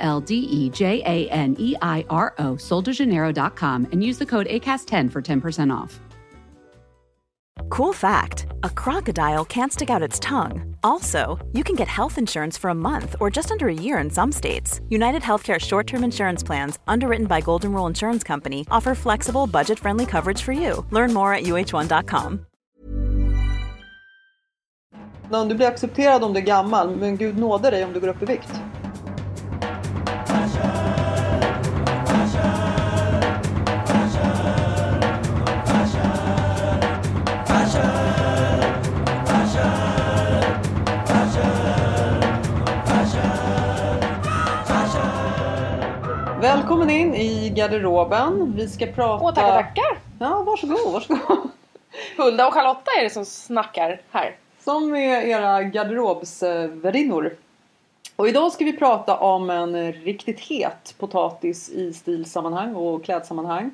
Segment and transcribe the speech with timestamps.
[0.00, 4.46] L D E J A N E I R O, soldejaneiro.com, and use the code
[4.46, 6.00] ACAST10 for 10% off.
[7.68, 10.76] Cool fact a crocodile can't stick out its tongue.
[10.82, 14.10] Also, you can get health insurance for a month or just under a year in
[14.10, 14.80] some states.
[14.88, 19.78] United Healthcare short term insurance plans, underwritten by Golden Rule Insurance Company, offer flexible, budget
[19.78, 20.84] friendly coverage for you.
[20.90, 22.46] Learn more at uh1.com.
[25.32, 28.08] Om du blir accepterad om du är gammal, men Gud nåde dig om du går
[28.08, 28.62] upp i vikt.
[46.50, 48.52] Välkommen in i garderoben.
[48.56, 49.24] Vi ska prata...
[49.24, 49.98] Åh, tackar, tackar.
[50.18, 51.48] Ja, varsågod, varsågod.
[52.16, 54.36] Hulda och Charlotta är det som snackar här.
[54.64, 57.36] Som är era garderobsvärdinnor.
[58.16, 63.70] Och idag ska vi prata om en riktigt het potatis i stilsammanhang och klädsammanhang.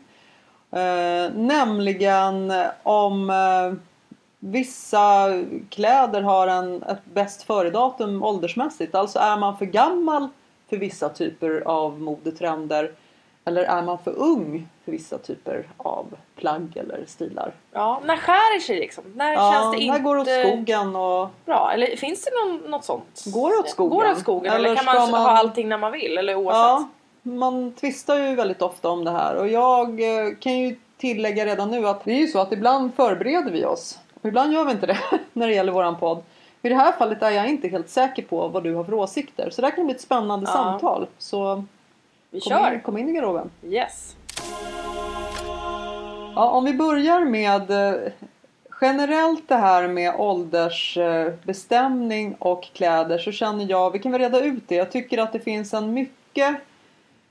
[0.70, 3.78] Eh, nämligen om eh,
[4.38, 5.28] vissa
[5.70, 8.94] kläder har en, ett bäst före-datum åldersmässigt.
[8.94, 10.28] Alltså är man för gammal
[10.68, 12.92] för vissa typer av modetrender
[13.44, 17.52] eller är man för ung för vissa typer av plagg eller stilar?
[17.72, 19.04] Ja, när skär det sig liksom?
[19.14, 21.70] När Ja, känns det inte här går åt skogen och bra?
[21.74, 23.24] Eller finns det någon, något sånt?
[23.26, 23.96] Går det åt skogen?
[23.98, 24.52] Går det åt skogen?
[24.52, 26.18] Eller, Eller kan man, man- ha allting när man vill?
[26.18, 26.56] Eller oavsett?
[26.58, 26.88] Ja,
[27.22, 31.70] man tvistar ju väldigt ofta om det här och jag eh, kan ju tillägga redan
[31.70, 34.72] nu att det är ju så att ibland förbereder vi oss och ibland gör vi
[34.72, 34.98] inte det
[35.32, 36.22] när det gäller våran podd.
[36.66, 39.50] I det här fallet är jag inte helt säker på vad du har för åsikter
[39.50, 40.52] så det här kan bli ett spännande Ja.
[40.52, 41.06] samtal.
[41.18, 41.64] Så
[42.30, 42.74] Vi kom kör!
[42.74, 43.50] in, kom in i garderoben.
[43.62, 44.16] Yes.
[46.34, 47.94] Ja, om vi börjar med eh,
[48.80, 54.68] generellt det här med åldersbestämning och kläder så känner jag, vi kan väl reda ut
[54.68, 56.56] det, jag tycker att det finns en mycket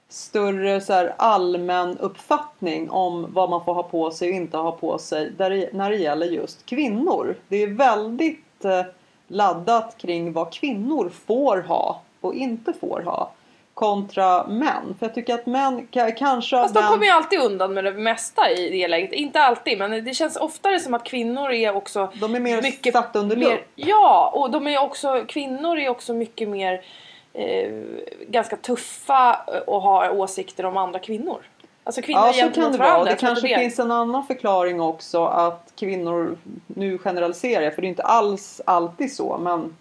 [0.10, 4.72] större så här, allmän uppfattning om vad man får ha på sig och inte ha
[4.72, 7.36] på sig där när det gäller just kvinnor.
[7.48, 8.82] Det är väldigt eh,
[9.28, 13.32] laddat kring vad kvinnor får ha och inte får ha
[13.74, 14.96] kontra män.
[15.00, 16.56] För jag tycker att män ka- kanske...
[16.56, 19.14] Fast de den- kommer ju alltid undan med det mesta i det läget.
[19.14, 23.20] Inte alltid, men det känns oftare som att kvinnor är också De är mer satta
[23.20, 23.60] under lupp.
[23.76, 26.82] Ja, och de är också, kvinnor är också mycket mer
[27.34, 27.72] eh,
[28.28, 29.34] ganska tuffa
[29.68, 31.38] och har åsikter om andra kvinnor.
[31.88, 33.04] Alltså kvinnor Ja, så kan det vara.
[33.04, 33.60] Det kanske det.
[33.60, 36.38] finns en annan förklaring också att kvinnor,
[36.68, 39.76] nu generaliserar jag för det är inte alls alltid så men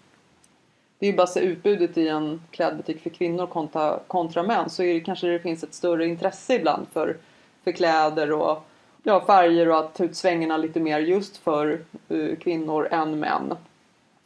[0.99, 4.83] det är ju bara så utbudet i en klädbutik för kvinnor kontra, kontra män så
[4.83, 7.17] är det kanske det finns ett större intresse ibland för,
[7.63, 8.65] för kläder och
[9.03, 11.79] ja, färger och att ta ut svängarna lite mer just för
[12.09, 13.53] eh, kvinnor än män.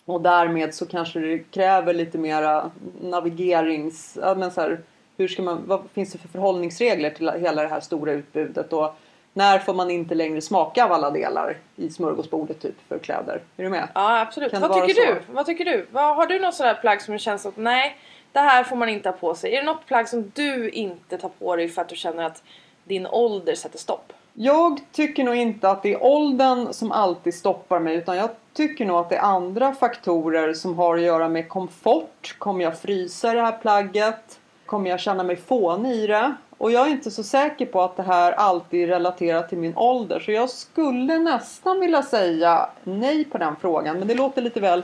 [0.06, 4.18] Och därmed så kanske det kräver lite mera navigerings...
[4.22, 4.80] Ja, men så här,
[5.20, 8.74] hur ska man, vad finns det för förhållningsregler till hela det här stora utbudet?
[8.74, 8.96] Och
[9.34, 13.42] när får man inte längre smaka av alla delar i smörgåsbordet typ för kläder?
[13.58, 13.88] Är du med?
[13.96, 14.54] Ja absolut.
[14.54, 15.14] Vad tycker så?
[15.14, 15.34] du?
[15.34, 15.86] Vad tycker du?
[15.92, 17.98] Vad, har du något sådär plagg som känns att nej,
[18.32, 19.56] det här får man inte ha på sig?
[19.56, 22.44] Är det något plagg som du inte tar på dig för att du känner att
[22.84, 24.14] din ålder sätter stopp?
[24.34, 28.86] Jag tycker nog inte att det är åldern som alltid stoppar mig utan jag tycker
[28.86, 32.36] nog att det är andra faktorer som har att göra med komfort.
[32.38, 34.40] Kommer jag frysa det här plagget?
[34.70, 36.36] Kommer jag känna mig fånig i det?
[36.58, 39.78] Och jag är inte så säker på att det här alltid är relaterat till min
[39.78, 44.60] ålder så jag skulle nästan vilja säga nej på den frågan men det låter lite
[44.60, 44.84] väl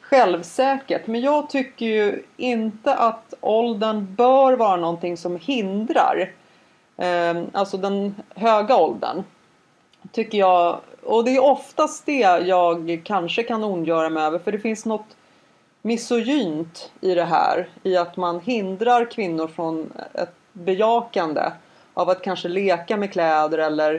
[0.00, 1.06] självsäkert.
[1.06, 6.32] Men jag tycker ju inte att åldern bör vara någonting som hindrar
[6.96, 9.22] ehm, alltså den höga åldern.
[10.12, 10.78] Tycker jag.
[11.02, 14.38] Och det är oftast det jag kanske kan ondgöra mig över.
[14.38, 15.16] För det finns något
[15.82, 17.68] misogynt i det här.
[17.82, 21.52] I att man hindrar kvinnor från ett bejakande
[21.94, 23.94] av att kanske leka med kläder eller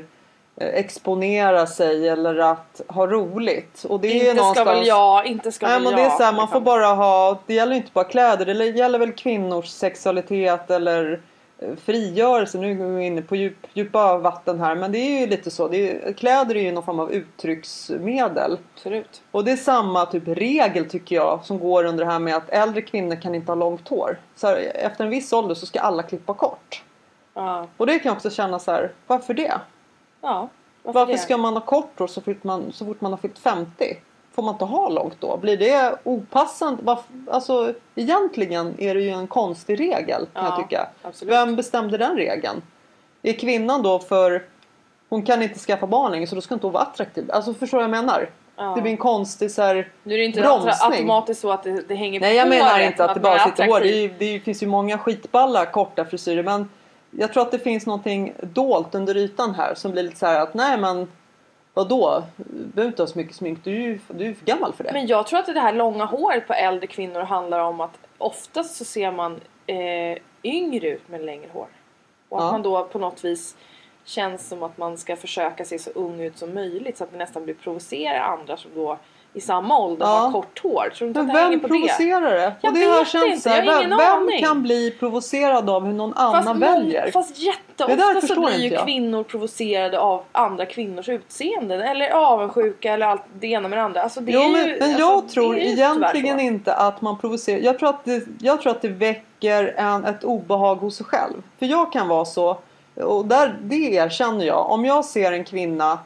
[0.56, 3.84] eh, exponera sig eller att ha roligt.
[3.90, 4.70] Och det är inte ska någonstans...
[4.70, 5.96] väl jag, inte ska Nej väl jag.
[5.96, 6.48] det är så här, man liksom.
[6.48, 11.22] får bara ha, det gäller inte bara kläder, det gäller väl kvinnors sexualitet eller
[11.78, 15.52] frigörelse, nu går vi inne på djup, djupa vatten här men det är ju lite
[15.52, 15.68] så.
[15.68, 18.58] Det är, kläder är ju någon form av uttrycksmedel.
[18.76, 19.22] Absolut.
[19.32, 22.50] Och det är samma typ regel tycker jag som går under det här med att
[22.50, 24.20] äldre kvinnor kan inte ha långt hår.
[24.36, 26.84] Så här, efter en viss ålder så ska alla klippa kort.
[27.34, 27.68] Ja.
[27.78, 29.54] Och det kan jag också känna så här, varför det?
[30.22, 30.50] ja.
[30.84, 31.20] Varför, Varför det?
[31.20, 33.98] ska man ha kort hår så fort man, så fort man har fyllt 50?
[34.39, 35.38] Får man inte ha långt då?
[35.38, 36.97] Blir det opassande?
[37.31, 40.88] Alltså egentligen är det ju en konstig regel kan Ja, jag tycka.
[41.01, 41.33] absolut.
[41.33, 42.62] Vem bestämde den regeln?
[43.21, 44.44] Är kvinnan då för
[45.09, 47.30] hon kan inte skaffa barn längre så då ska inte hon vara attraktiv.
[47.31, 48.30] Alltså förstår vad jag menar?
[48.56, 48.74] Ja.
[48.75, 50.74] Det blir en konstig så här, Nu är det inte bromsning.
[50.81, 53.31] automatiskt så att det, det hänger Nej jag på menar håret, inte att det man
[53.31, 53.80] bara sitter hår.
[53.80, 56.69] Det, är det finns ju många skitballa korta frisyrer men
[57.12, 60.39] jag tror att det finns någonting dolt under ytan här som blir lite så här
[60.39, 61.07] att nej men
[61.80, 62.24] vadå?
[62.38, 63.60] Du behöver inte ha så mycket smink.
[63.64, 64.94] Du är ju du är för gammal för det.
[64.94, 68.76] Men jag tror att det här långa håret på äldre kvinnor handlar om att oftast
[68.76, 71.68] så ser man eh, yngre ut med längre hår.
[72.30, 72.52] Och att Ja.
[72.52, 73.56] man då på något vis
[74.06, 77.18] känns som att man ska försöka se så ung ut som möjligt så att det
[77.18, 78.98] nästan blir provocerar andra som då
[79.34, 80.12] i samma ålder Ja.
[80.12, 80.90] har kort hår.
[80.98, 82.54] Tror du inte Men att vem på provocerar det?
[82.62, 84.44] Jag det vet känts inte, jag har vem, ingen vem aning.
[84.44, 87.12] kan bli provocerad av hur någon Fast, annan väljer?
[87.12, 88.84] fast jätteofta så blir ju jag.
[88.86, 91.81] kvinnor provocerade av andra kvinnors utseenden.
[91.81, 94.02] Eller avundsjuka eller allt det ena med det andra.
[94.02, 97.18] Alltså det Jo, är men, ju, men alltså, jag tror ju egentligen inte att man
[97.20, 97.60] provocerar.
[97.60, 101.34] Jag tror att det, jag tror att det väcker en, ett obehag hos sig själv.
[101.60, 102.58] För jag kan vara så,
[102.96, 104.72] och där, det erkänner jag.
[104.72, 106.00] Om jag ser en kvinna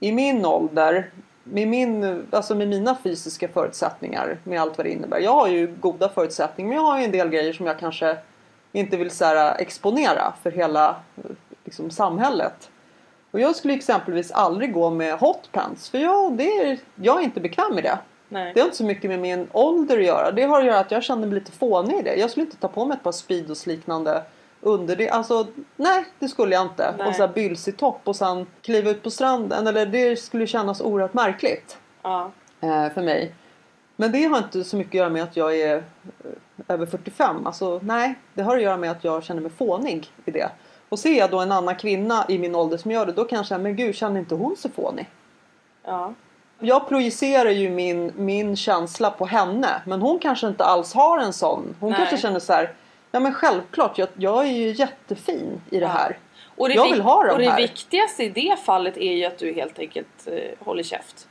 [0.00, 1.10] i min ålder
[1.44, 5.18] med, min, alltså med mina fysiska förutsättningar med allt vad det innebär.
[5.18, 8.16] Jag har ju goda förutsättningar men jag har ju en del grejer som jag kanske
[8.72, 10.96] inte vill så här, exponera för hela
[11.64, 12.70] liksom, samhället.
[13.30, 17.40] Och jag skulle exempelvis aldrig gå med hotpants för jag, det är, jag är inte
[17.40, 17.98] bekväm med det.
[18.28, 18.52] Nej.
[18.54, 20.30] Det har inte så mycket med min ålder att göra.
[20.30, 22.14] Det har att göra att jag känner mig lite fånig i det.
[22.14, 24.22] Jag skulle inte ta på mig ett par Speedos liknande
[24.62, 25.08] under det.
[25.10, 26.94] Alltså nej, det skulle jag inte.
[26.98, 27.06] Nej.
[27.08, 29.66] Och så här bylsig topp och sen kliva ut på stranden.
[29.66, 32.30] Eller det skulle kännas oerhört märkligt Ja.
[32.60, 33.34] eh, för mig.
[33.96, 35.82] Men det har inte så mycket att göra med att jag är eh,
[36.68, 37.46] över 45.
[37.46, 40.48] Alltså nej, det har att göra med att jag känner mig fånig i det.
[40.88, 43.44] Och ser jag då en annan kvinna i min ålder som gör det, då kan
[43.50, 45.08] jag men gud, känner inte hon sig fånig?
[45.84, 46.14] Ja.
[46.58, 51.32] Jag projicerar ju min, min känsla på henne men hon kanske inte alls har en
[51.32, 51.74] sån.
[51.80, 51.98] Hon Nej.
[51.98, 52.72] kanske känner så här.
[53.12, 56.18] Ja men självklart, jag, jag är ju jättefin i det här.
[56.56, 57.56] Och det Jag vill ha de Och det här.
[57.56, 61.28] viktigaste i det fallet är ju att du helt enkelt eh, håller käft.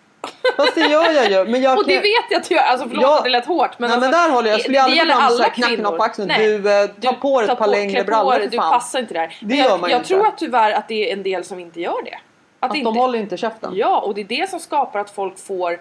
[0.57, 1.51] Fast det gör jag ju.
[1.51, 2.01] Men jag Och det kan...
[2.01, 2.61] vet jag att du gör.
[2.63, 3.17] Alltså förlåt Ja.
[3.17, 3.79] att det lät hårt.
[3.79, 4.55] Men, Nej men alltså, där håller jag.
[4.55, 5.97] Jag skulle det aldrig gå fram alla kvinnor.
[5.97, 6.27] på axeln.
[6.27, 6.57] Nej.
[6.59, 8.71] Du, eh, ta på dig ett par längre på brallor dig, för Du fan.
[8.71, 9.27] passar inte där.
[9.39, 10.07] Det Men gör jag, man jag inte.
[10.07, 12.19] tror att tyvärr att det är en del som inte gör det.
[12.59, 13.71] Att inte, de håller inte käften.
[13.75, 15.79] Ja, och det är det som skapar att folk får...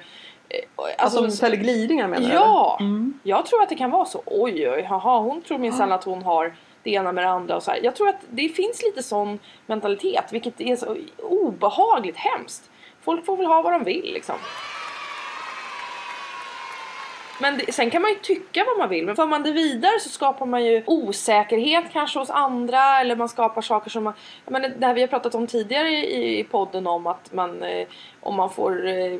[0.77, 2.35] Alltså, alltså, de fäller glidningar menar du?
[2.35, 3.19] Ja, Mm.
[3.23, 4.23] jag tror att det kan vara så.
[4.27, 7.63] Oj, oj, haha, hon tror minsann att hon har det ena med det andra och
[7.63, 7.81] så här.
[7.83, 12.71] Jag tror att det finns lite sån mentalitet, vilket är så obehagligt hemskt.
[13.03, 14.37] Folk får väl ha vad de vill liksom.
[17.41, 20.01] Men det, sen kan man ju tycka vad man vill, men för man det vidare
[20.01, 24.13] så skapar man ju osäkerhet kanske hos andra eller man skapar saker som man...
[24.45, 27.63] Jag menar, det här vi har pratat om tidigare i, i podden om att man
[27.63, 27.87] eh,
[28.21, 29.19] om man får eh,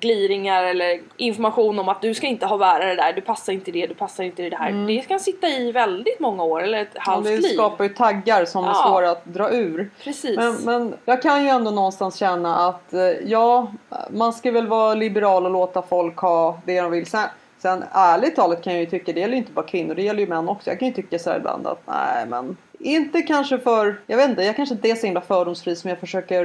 [0.00, 3.70] gliringar eller information om att du ska inte ha bära det där, du passar inte
[3.70, 4.86] det, du passar inte det här.
[4.86, 7.48] Det kan sitta i väldigt många år eller ett Ja, halvt det liv.
[7.54, 8.74] skapar ju taggar som är Ja.
[8.88, 9.90] svåra att dra ur.
[10.04, 10.36] Precis.
[10.36, 13.72] Men, men jag kan ju ändå någonstans känna att eh, ja,
[14.10, 17.06] man ska väl vara liberal och låta folk ha det de vill.
[17.06, 17.26] Sen,
[17.58, 20.20] sen ärligt talat kan jag ju tycka, det gäller ju inte bara kvinnor, det gäller
[20.20, 20.70] ju män också.
[20.70, 24.30] Jag kan ju tycka så här ibland att nej men inte kanske för, jag vet
[24.30, 26.44] inte, jag kanske inte är så himla fördomsfri som jag försöker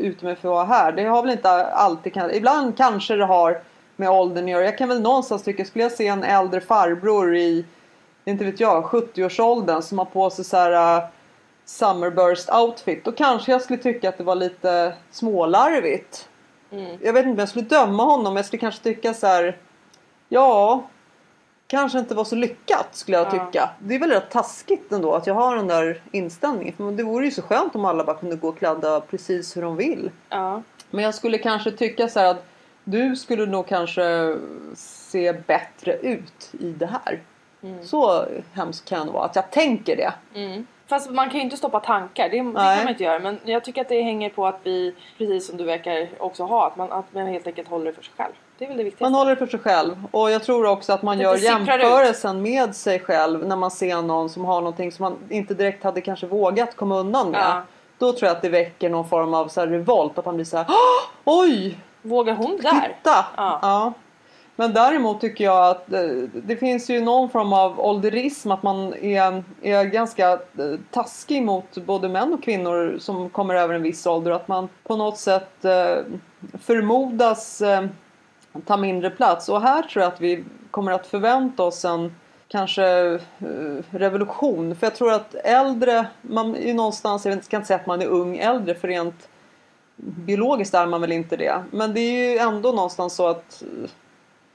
[0.00, 0.92] ut mig för att vara här.
[0.92, 3.60] Det har väl inte alltid, ibland kanske det har
[3.96, 4.64] med åldern att göra.
[4.64, 7.64] Jag kan väl någonstans tycka, skulle jag se en äldre farbror i,
[8.24, 11.04] inte vet jag, 70-årsåldern som har på sig så här äh,
[11.64, 13.04] Summerburst outfit.
[13.04, 16.28] Då kanske jag skulle tycka att det var lite smålarvigt.
[16.70, 16.98] Mm.
[17.02, 19.56] Jag vet inte om jag skulle döma honom men jag skulle kanske tycka så här.
[20.28, 20.82] Ja,
[21.68, 23.30] kanske inte var så lyckat skulle jag Ja.
[23.30, 23.70] tycka.
[23.78, 26.74] Det är väl rätt taskigt ändå att jag har den där inställningen.
[26.76, 29.76] För det vore ju så skönt om alla bara kunde gå klädda precis hur de
[29.76, 30.10] vill.
[30.28, 30.62] Ja.
[30.90, 32.44] Men jag skulle kanske tycka så här att
[32.84, 34.36] du skulle nog kanske
[34.74, 37.20] se bättre ut i det här.
[37.82, 40.12] Så hemskt kan det vara att jag tänker det.
[40.34, 40.66] Mm.
[40.86, 43.18] Fast man kan ju inte stoppa tankar, det, det kan man inte göra.
[43.18, 46.66] Men jag tycker att det hänger på att vi, precis som du verkar också ha,
[46.66, 48.32] att man, att man helt enkelt håller det för sig själv.
[48.58, 49.04] Det är väl det viktigaste.
[49.04, 51.60] Man håller det för sig själv och jag tror också att man Det gör sipprar
[51.60, 51.68] ut.
[51.68, 55.84] jämförelsen med sig själv när man ser någon som har någonting som man inte direkt
[55.84, 57.40] hade kanske vågat komma undan med.
[57.40, 57.62] Ja.
[57.98, 60.56] Då tror jag att det väcker någon form av så revolt att man blir så
[60.56, 61.78] här "Åh, Oj!
[62.02, 62.70] Vågar hon där?
[62.70, 63.26] Titta!
[63.36, 63.58] Ja.
[63.62, 63.92] Ja.
[64.56, 68.94] Men däremot tycker jag att det, det finns ju någon form av ålderism, att man
[68.94, 70.38] är, är ganska eh,
[70.90, 74.30] taskig mot både män och kvinnor som kommer över en viss ålder.
[74.30, 75.96] Att man på något sätt eh,
[76.62, 77.84] förmodas eh,
[78.66, 79.48] ta mindre plats.
[79.48, 82.14] Och här tror jag att vi kommer att förvänta oss en
[82.48, 82.84] kanske
[83.14, 83.18] eh,
[83.90, 84.76] revolution.
[84.76, 88.06] För jag tror att äldre, man är någonstans, jag ska inte säga att man är
[88.06, 89.28] ung äldre för rent
[89.96, 91.64] biologiskt är man väl inte det.
[91.70, 93.90] Men det är ju ändå någonstans så att eh,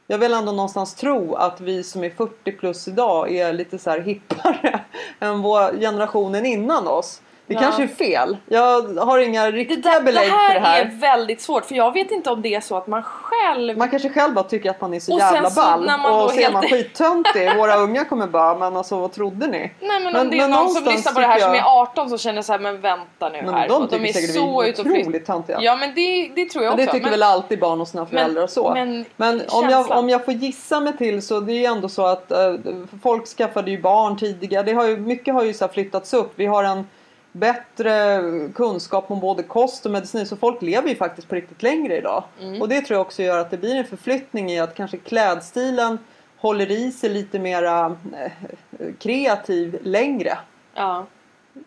[0.08, 3.90] jag vill ändå någonstans tro att vi som är 40 plus idag är lite så
[3.90, 4.80] här hippare
[5.20, 7.22] än vår generationen innan oss.
[7.48, 7.60] Det Ja.
[7.60, 8.38] kanske är fel.
[8.48, 10.82] Jag har inga Det, riktiga där, det belägg här, för det här.
[10.82, 13.90] är väldigt svårt för jag vet inte om det är så att man själv Man
[13.90, 16.42] kanske själv bara tycker att man är så Och jävla så ball och så är
[16.42, 17.56] helt- man skittöntig.
[17.58, 19.58] Våra unga kommer bara, men alltså vad trodde ni?
[19.58, 21.56] Nej men, Men- om det är men någon som lyssnar på det här tycker som
[21.56, 23.68] jag- är 18 som känner så här, men vänta nu Men här.
[23.68, 25.58] de Och tycker är säkert vi så är otroligt töntiga.
[25.62, 26.86] Ja men det, det tror jag Men också.
[26.94, 28.74] det tycker väl alltid barn och sina föräldrar och så.
[28.74, 31.90] men Men om jag, om jag får gissa mig till så det är ju ändå
[31.90, 32.54] så att eh,
[33.04, 34.64] folk skaffade ju barn tidigare.
[34.64, 36.32] Det har ju, mycket har ju så flyttats upp.
[36.36, 36.88] Vi har en
[37.34, 38.22] bättre
[38.56, 42.24] kunskap om både kost och medicin så folk lever ju faktiskt på riktigt längre idag.
[42.42, 42.62] Mm.
[42.62, 45.98] Och det tror jag också gör att det blir en förflyttning i att kanske klädstilen
[46.38, 48.32] håller i sig lite mera eh,
[49.00, 50.38] kreativ längre.
[50.74, 51.06] Ja.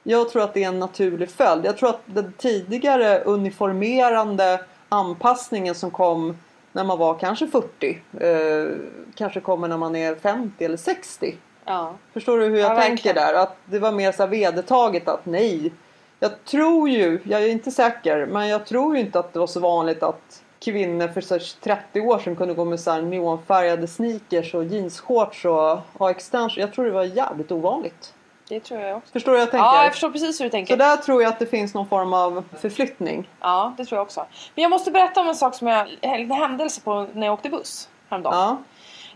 [0.03, 1.65] Jag tror att det är en naturlig följd.
[1.65, 6.37] Jag tror att den tidigare uniformerande anpassningen som kom
[6.73, 8.77] när man var kanske 40 eh,
[9.15, 11.37] kanske kommer när man är 50 eller 60.
[11.67, 11.93] Ja.
[12.13, 13.17] Förstår du hur jag Ja, tänker verkligen.
[13.17, 13.35] där?
[13.35, 15.73] Att det var mer så vedertaget att nej.
[16.21, 19.47] Jag tror ju, jag är inte säker, men jag tror ju inte att det var
[19.47, 23.03] så vanligt att kvinnor för så här 30 år sedan kunde gå med så här
[23.03, 26.61] neonfärgade sneakers och jeansshorts och ha extension.
[26.61, 28.13] Jag tror det var jävligt ovanligt.
[28.49, 29.13] Det tror jag också.
[29.13, 29.65] Förstår du jag tänker?
[29.67, 30.77] Ja jag förstår precis hur du Så tänker.
[30.77, 33.29] där tror jag att det finns någon form av förflyttning.
[33.41, 34.27] Ja det tror jag också.
[34.55, 37.49] Men jag måste berätta om en sak som jag, en händelse på när jag åkte
[37.49, 38.35] buss häromdagen.
[38.39, 38.57] Ja.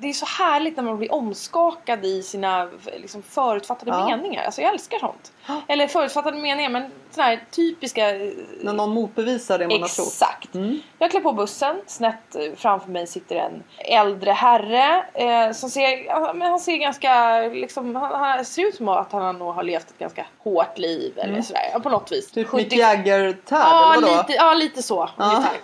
[0.01, 4.07] Det är så härligt när man blir omskakad i sina liksom, förutfattade Ja.
[4.17, 4.45] meningar.
[4.45, 5.33] Alltså jag älskar sånt.
[5.69, 8.11] Eller förutfattade meningar men såna här typiska...
[8.17, 8.31] eh,
[8.61, 10.07] När någon motbevisar det man har trott.
[10.09, 10.55] Exakt.
[10.55, 10.81] Mm.
[10.99, 11.77] Jag klär på bussen.
[11.87, 15.05] Snett eh, framför mig sitter en äldre herre.
[15.15, 19.13] Eh, som ser, ja, men han ser ganska, liksom, han, han ser ut som att
[19.13, 21.19] han nog har levt ett ganska hårt liv.
[21.19, 22.31] Eller sådär, ja, på något vis.
[22.31, 25.09] Typ 70 Mick Jagger-tärd Ja lite, ja, lite så.
[25.17, 25.25] Ja.
[25.25, 25.57] Ungefär.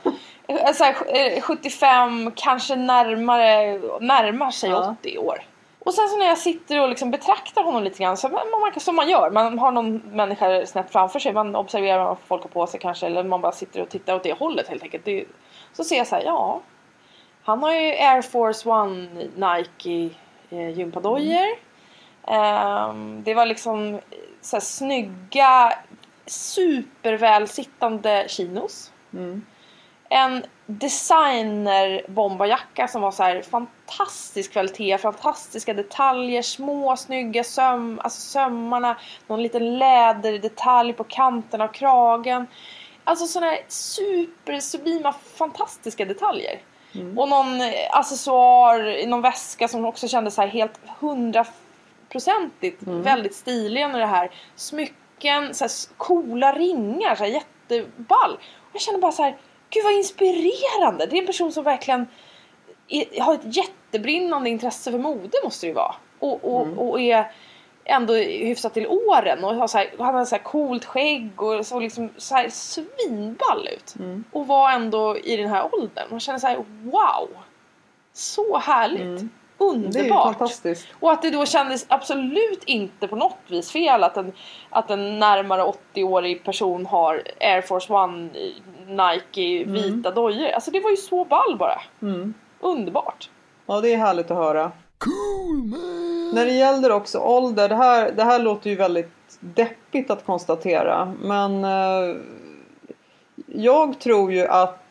[0.46, 0.96] Eh, Så här,
[1.36, 4.96] eh, 75, kanske närmare, närmar sig Ja.
[5.00, 5.42] 80 år.
[5.78, 8.80] Och sen så när jag sitter och liksom betraktar honom lite grann, så man, man,
[8.80, 9.30] som man gör.
[9.30, 13.06] Man har någon människa snett framför sig, man observerar vad folk har på sig kanske.
[13.06, 15.04] Eller man bara sitter och tittar åt det hållet helt enkelt.
[15.04, 15.24] Det,
[15.72, 16.60] så ser jag så här, ja.
[17.42, 20.14] Han har ju Air Force One Nike
[20.50, 21.46] eh, gympadojor.
[22.28, 24.00] Ehm, det var liksom eh,
[24.40, 25.72] så här, snygga,
[26.26, 28.92] supervälsittande chinos.
[29.12, 29.42] Mm.
[30.08, 38.20] En designer bombarjacka som var så här fantastisk kvalitet, fantastiska detaljer, små snygga söm, alltså
[38.20, 38.96] sömmarna,
[39.26, 42.46] någon liten läderdetalj på kanten av kragen.
[43.04, 46.60] Alltså sådana här supersublima, fantastiska detaljer.
[47.16, 47.60] Och någon
[47.90, 54.06] accessoar i någon väska som också kändes så här helt hundraprocentigt väldigt stilig med det
[54.06, 54.30] här.
[54.56, 58.32] Smycken, så här coola ringar, så här jätteball.
[58.34, 59.36] Och jag kände bara så här,
[59.76, 61.06] gud vad inspirerande.
[61.06, 62.06] Det är en person som verkligen
[62.88, 65.94] är, har ett jättebrinnande intresse för mode måste det ju vara.
[66.18, 67.32] Och, och, och är
[67.84, 71.66] ändå hyfsat till åren och har så här, han hade så här coolt skägg och
[71.66, 73.94] såg liksom så här svinball ut.
[74.32, 76.06] Och var ändå i den här åldern.
[76.10, 77.28] Man känner så här, wow!
[78.12, 79.22] Så härligt!
[79.22, 80.24] Ju Underbart!
[80.24, 80.88] fantastiskt.
[81.00, 84.32] Och att det då kändes absolut inte på något vis fel att en,
[84.70, 85.62] att en närmare
[85.94, 88.28] 80-årig person har Air Force One
[88.86, 90.48] Nike vita dojor.
[90.48, 91.80] Alltså det var ju så ball bara.
[92.60, 93.30] Underbart!
[93.66, 94.72] Ja, det är härligt att höra.
[96.34, 99.10] När det gäller också ålder, det här, det här låter ju väldigt
[99.40, 101.14] deppigt att konstatera.
[101.22, 102.16] Men eh,
[103.46, 104.82] jag tror ju att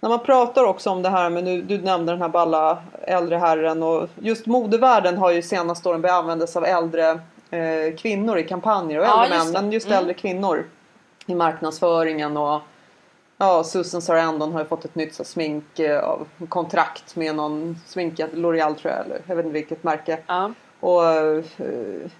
[0.00, 2.78] när man pratar också om det här med, nu, du nämnde den här balla
[3.08, 7.10] äldre herren och just modevärlden har ju senaste åren börjat användas av äldre
[7.50, 9.98] eh, kvinnor i kampanjer och Ja, äldre män, men just Mm.
[9.98, 10.64] äldre kvinnor
[11.26, 12.60] i marknadsföringen och
[13.40, 17.80] Ja, Susan Sarandon har ju fått ett nytt så, smink eh, av kontrakt med någon
[17.86, 20.18] smink, L'Oreal tror jag, eller jag vet inte vilket märke.
[20.26, 20.52] Ja.
[20.80, 21.42] Och eh,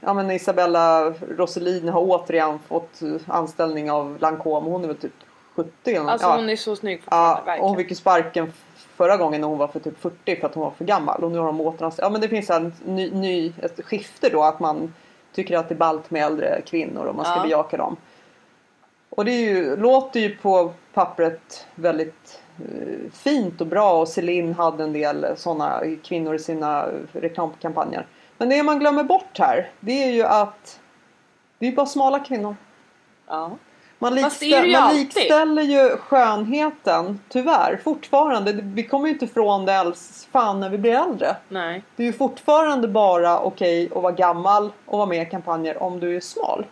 [0.01, 4.71] ja, men Isabella Rossellini har återigen fått eh, anställning av Lancome.
[4.71, 5.13] Hon är väl typ
[5.57, 6.11] 70 eller.
[6.11, 6.37] Alltså ja.
[6.37, 7.69] hon är så snygg Ja, och verkligen.
[7.69, 8.53] hon fick ju sparken
[8.99, 11.25] förra gången när hon var för typ 40 för att hon var för gammal.
[11.25, 12.05] Och nu har de återanställt.
[12.07, 14.95] Ja men det finns en ny, ny, ett skifte då att man
[15.33, 17.43] tycker att det är ballt med äldre kvinnor och man ska Ja.
[17.43, 17.97] bejaka dem.
[19.11, 24.85] Och det ju, låter ju på pappret väldigt eh, fint och bra och Celine hade
[24.85, 28.07] en del sådana kvinnor i sina reklamkampanjer.
[28.39, 30.81] Men det man glömmer bort här det är ju att
[31.59, 32.57] det är bara smala kvinnor.
[33.27, 33.51] Ja.
[33.99, 38.53] Man, det ju man likställer ju skönheten, tyvärr, fortfarande.
[38.63, 41.37] Vi kommer ju inte ifrån det alls fan när vi blir äldre.
[41.49, 41.83] Nej.
[41.97, 46.01] Det är ju fortfarande bara okej att vara gammal och vara med i kampanjer om
[46.01, 46.65] du är smal.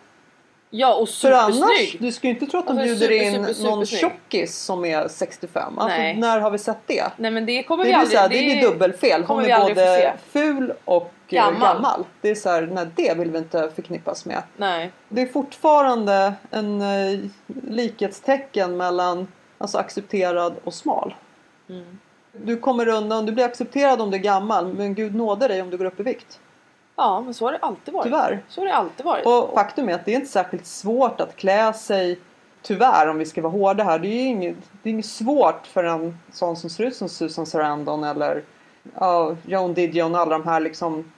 [0.69, 1.97] Ja och För annars, supersnygg.
[2.01, 4.11] du ska ju inte tro att de Alltså, bjuder super, in super, någon supersnygg.
[4.11, 5.79] tjockis som är 65.
[5.79, 6.15] Alltså, Nej.
[6.17, 7.03] när har vi sett det?
[7.17, 8.19] Nej men det kommer Det vi aldrig...
[8.19, 9.23] här, det blir dubbelfel.
[9.23, 11.61] Hon är både ful och eh, Gammal.
[11.75, 12.05] gammal.
[12.21, 14.43] Det är så här, nej, det vill vi inte förknippas med.
[14.57, 14.91] Nej.
[15.09, 17.19] Det är fortfarande en eh,
[17.67, 21.15] likhetstecken mellan alltså, accepterad och smal.
[21.69, 21.99] Mm.
[22.31, 25.69] Du kommer undan, du blir accepterad om du är gammal men Gud nåde dig om
[25.69, 26.39] du går upp i vikt.
[26.97, 28.03] Ja men så har det alltid varit.
[28.03, 28.43] Tyvärr.
[28.47, 29.25] Så har det alltid varit.
[29.25, 32.19] Och faktum är att det är inte särskilt svårt att klä sig
[32.61, 33.99] Tyvärr om vi ska vara hårda här.
[33.99, 37.45] Det är inget, det är inget svårt för en sån som ser ut som Susan
[37.45, 38.43] Sarandon eller
[38.99, 41.11] ja, Joan Didion och alla de här liksom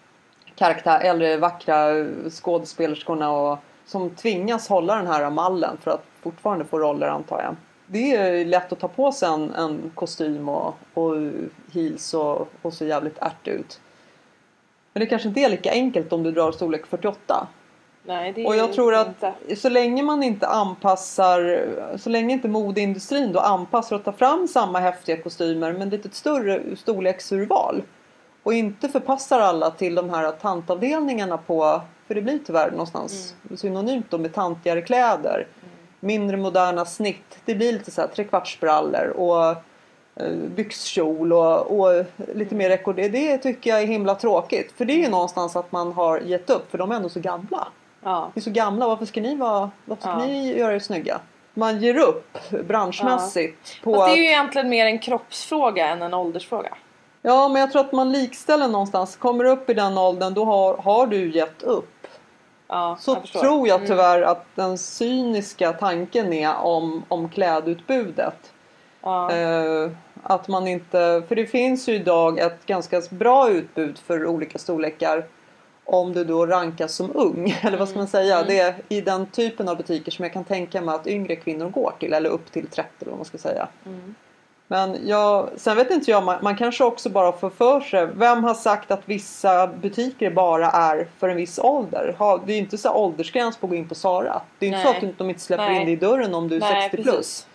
[0.56, 6.80] karaktär, äldre vackra skådespelerskorna och som tvingas hålla den här mallen för att fortfarande få
[6.80, 7.56] roller antar jag.
[7.88, 11.16] Det är lätt att ta på sig en, en kostym och, och
[11.72, 13.80] heels och, och så jävligt ärt ut.
[15.00, 17.48] Men det kanske inte är lika enkelt om du drar storlek 48.
[18.04, 19.56] Nej det är Och jag tror att inte.
[19.56, 24.80] så länge man inte anpassar, så länge inte modeindustrin då anpassar och tar fram samma
[24.80, 27.84] häftiga kostymer men lite större storleksurval
[28.44, 34.06] och inte förpassar alla till de här tantavdelningarna på, för det blir tyvärr någonstans synonymt
[34.10, 35.48] då med tantigare kläder,
[36.00, 39.56] mindre moderna snitt, det blir lite så här trekvartsbrallor och
[40.56, 42.96] byxkjol och, och lite mer rekord.
[42.96, 46.50] Det tycker jag är himla tråkigt för det är ju någonstans att man har gett
[46.50, 47.68] upp för de är ändå så gamla.
[48.04, 48.32] Ja.
[48.36, 50.18] Ni är så gamla, varför ska ni, vara, varför ska Ja.
[50.26, 51.20] ni göra er snygga?
[51.54, 53.82] Man ger upp branschmässigt.
[53.84, 56.74] På Fast det är ju egentligen mer en kroppsfråga än en åldersfråga.
[57.22, 59.16] Ja men jag tror att man likställer någonstans.
[59.16, 62.08] Kommer du upp i den åldern då har, har du gett upp.
[62.68, 63.88] Ja, Så jag tror jag Mm.
[63.88, 68.52] tyvärr att den cyniska tanken är om, om klädutbudet.
[69.02, 69.32] Ja.
[69.32, 69.90] Eh,
[70.24, 75.26] att man inte, för det finns ju idag ett ganska bra utbud för olika storlekar.
[75.86, 78.02] Om du då rankas som ung, eller vad ska Mm.
[78.02, 78.44] man säga?
[78.44, 81.70] Det är i den typen av butiker som jag kan tänka mig att yngre kvinnor
[81.70, 82.14] går till.
[82.14, 83.68] Eller upp till 30 eller vad man ska säga.
[83.86, 84.16] Mm.
[84.72, 88.06] Men jag, sen vet inte jag, man, man kanske också bara får för sig.
[88.14, 92.16] Vem har sagt att vissa butiker bara är för en viss ålder?
[92.18, 94.42] Ha, det är ju inte så åldersgräns på att gå in på Sara.
[94.60, 95.80] Det är inte så att de inte släpper Nej.
[95.80, 97.48] in dig i dörren om du är Nej, 60 precis.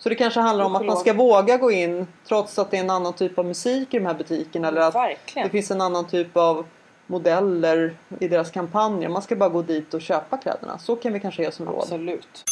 [0.00, 2.80] Så det kanske handlar om att man ska våga gå in trots att det är
[2.80, 4.68] en annan typ av musik i de här butikerna.
[4.68, 5.48] Eller att Verkligen.
[5.48, 6.66] det finns en annan typ av
[7.06, 9.08] modeller i deras kampanjer.
[9.08, 10.78] Man ska bara gå dit och köpa kläderna.
[10.78, 11.78] Så kan vi kanske ge som råd.
[11.82, 12.44] Absolut.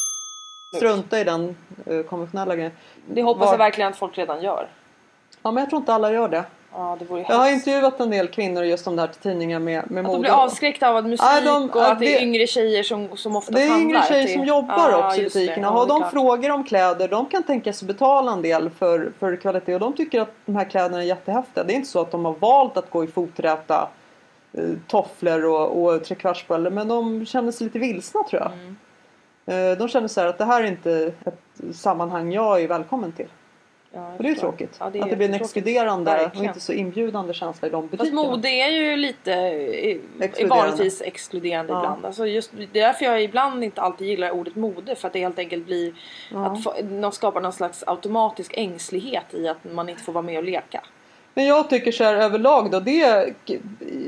[0.76, 1.56] Strunta i den
[1.90, 2.72] uh, konventionella grejen.
[3.06, 4.68] Det hoppas Var- jag verkligen att folk redan gör.
[5.42, 6.44] Ja men jag tror inte alla gör det.
[6.80, 9.58] Ja, det vore Jag har intervjuat en del kvinnor just om det här till tidningar
[9.58, 10.18] med, med Att de mode.
[10.20, 13.36] blir avskräckta av att musik Nej, de- och att det är yngre tjejer som, som
[13.36, 13.84] ofta Det är handlar.
[13.88, 15.68] yngre tjejer till- som jobbar Ja, också i butikerna.
[15.70, 19.74] Har de frågor om kläder, de kan tänka sig betala en del för, för kvalitet
[19.74, 21.64] och de tycker att de här kläderna är jättehäftiga.
[21.64, 23.88] Det är inte så att de har valt att gå i foträta
[24.52, 28.52] eh, tofflor och, och trekvartsbrallor men de känner sig lite vilsna tror jag.
[28.52, 28.76] Mm.
[29.72, 33.12] Eh, De känner så här att det här är inte ett sammanhang jag är välkommen
[33.12, 33.28] till.
[33.92, 34.76] Ja, Och det är ju tråkigt.
[34.80, 38.22] Ja, att det blir en exkluderande och inte så inbjudande känsla i de Fast butikerna.
[38.22, 40.46] mode är ju lite eh, är Exkluderande.
[40.48, 41.78] vanligtvis exkluderande Ja.
[41.80, 42.04] ibland.
[42.06, 44.94] Alltså just, det är därför jag ibland inte alltid gillar ordet mode.
[44.96, 45.92] För att det helt enkelt blir
[46.34, 46.72] att få,
[47.12, 50.84] skapar någon slags automatisk ängslighet i att man inte får vara med och leka.
[51.38, 53.34] Men jag tycker så här överlag då, det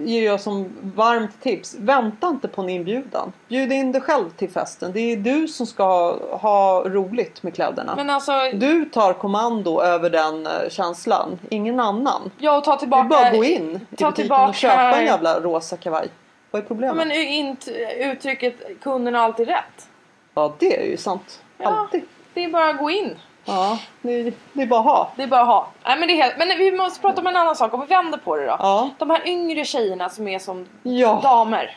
[0.04, 1.76] ger jag som varmt tips.
[1.78, 3.32] Vänta inte på en inbjudan.
[3.48, 4.92] Bjud in dig själv till festen.
[4.92, 7.96] Det är du som ska ha, ha roligt med kläderna.
[7.96, 12.30] Men alltså, Du tar kommando över den eh, känslan, ingen annan.
[12.40, 13.08] tar Det är tillbaka...
[13.08, 16.08] bara att gå in i ta butiken tillbaka- och köpa en jävla rosa kavaj.
[16.50, 16.96] Vad är Ja, problemet?
[16.96, 19.88] men int, uttrycket kunden har alltid rätt.
[20.34, 21.42] Ja, det är ju sant.
[21.58, 21.66] Ja.
[21.66, 22.02] Alltid.
[22.34, 23.16] Det är bara att gå in.
[23.44, 25.12] Ja, det är, det är bara att ha.
[25.16, 25.68] Det är bara att ha.
[25.85, 27.74] Nej, men, det är helt, men vi måste prata om en annan sak.
[27.74, 28.57] Om vi vänder på det då.
[28.59, 28.90] Ja.
[28.98, 31.20] De här yngre tjejerna som är som Ja.
[31.22, 31.76] damer.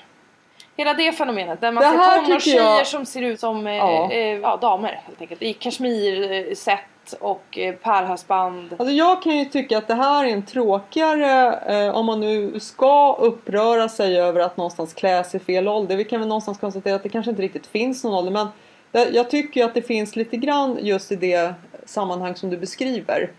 [0.77, 1.61] Hela det fenomenet.
[1.61, 4.11] Där man Det ser tonårstjejer jag- som ser ut som eh, Ja.
[4.11, 5.41] eh, ja, damer helt enkelt.
[5.41, 6.79] I kashmirset
[7.19, 8.75] och eh, pärlhalsband.
[8.79, 11.53] Alltså jag kan ju tycka att det här är en tråkigare,
[11.85, 15.95] eh, om man nu ska uppröra sig över att någonstans klä sig fel ålder.
[15.95, 18.31] Vi kan väl någonstans konstatera att det kanske inte riktigt finns någon ålder.
[18.31, 18.47] Men
[18.93, 21.53] det, jag tycker att det finns lite grann just i det
[21.85, 23.31] sammanhang som du beskriver.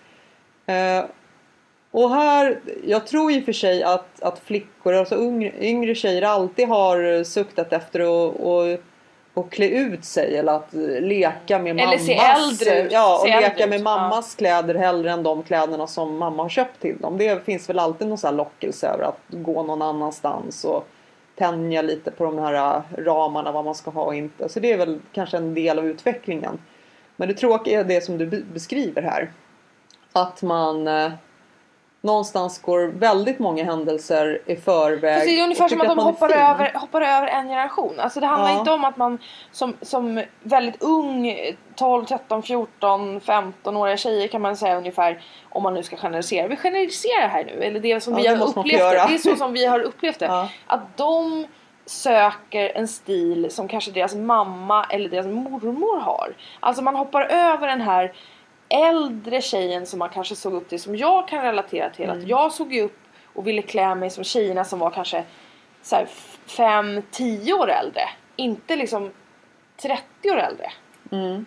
[0.66, 1.04] Eh,
[1.90, 6.22] och här, jag tror i och för sig att, att flickor, alltså yngre, yngre tjejer
[6.22, 8.78] alltid har suktat efter att och
[9.34, 13.26] att klä ut sig eller att leka med Eller mammas se äldre ut, Ja, och
[13.26, 17.18] leka med mammas kläder hellre än de kläderna som mamma har köpt till dem.
[17.18, 20.88] Det finns väl alltid någon här lockelse över att gå någon annanstans och
[21.34, 24.48] tänja lite på de här äh, ramarna vad man ska ha och inte.
[24.48, 26.58] Så det är väl kanske en del av utvecklingen.
[27.16, 29.32] Men det tråkiga är det som du beskriver här.
[30.12, 31.12] Att man eh,
[32.04, 35.14] någonstans går väldigt många händelser i förväg.
[35.14, 38.00] Fast det är ungefär som att de hoppar över, hoppar över en generation.
[38.00, 38.58] Alltså det handlar Ja.
[38.58, 39.18] inte om att man
[39.52, 41.36] som, som väldigt ung
[41.76, 46.48] 12, 13, 14, 15-åriga tjejer kan man säga ungefär om man nu ska generalisera.
[46.48, 47.62] Vi generaliserar här nu.
[47.62, 49.04] Eller det som Ja, vi har upplevt det.
[49.08, 50.26] Det är så som vi har upplevt det.
[50.34, 50.48] Ja.
[50.66, 51.46] Att de
[51.86, 56.34] söker en stil som kanske deras mamma eller deras mormor har.
[56.60, 58.12] Alltså man hoppar över den här
[58.68, 62.04] äldre tjejen som man kanske såg upp till som jag kan relatera till.
[62.04, 62.18] Mm.
[62.18, 62.98] Att jag såg ju upp
[63.34, 65.24] och ville klä mig som tjejerna som var kanske
[66.46, 68.02] 5-10 år äldre.
[68.36, 69.10] Inte liksom
[69.76, 70.72] 30 år äldre.
[71.12, 71.44] Mm.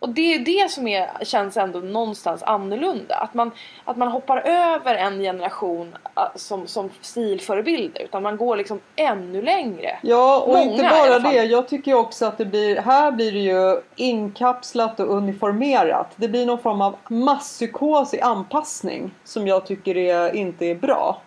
[0.00, 3.14] Och det är det som är, känns ändå någonstans annorlunda.
[3.14, 3.50] Att man,
[3.84, 8.02] att man hoppar över en generation äh, som, som stilförebilder.
[8.02, 9.98] Utan man går liksom ännu längre.
[10.02, 11.44] Ja, och Många inte bara det.
[11.44, 16.12] Jag tycker också att det blir, här blir det ju inkapslat och uniformerat.
[16.16, 21.20] Det blir någon form av masspsykos i anpassning som jag tycker är, inte är bra.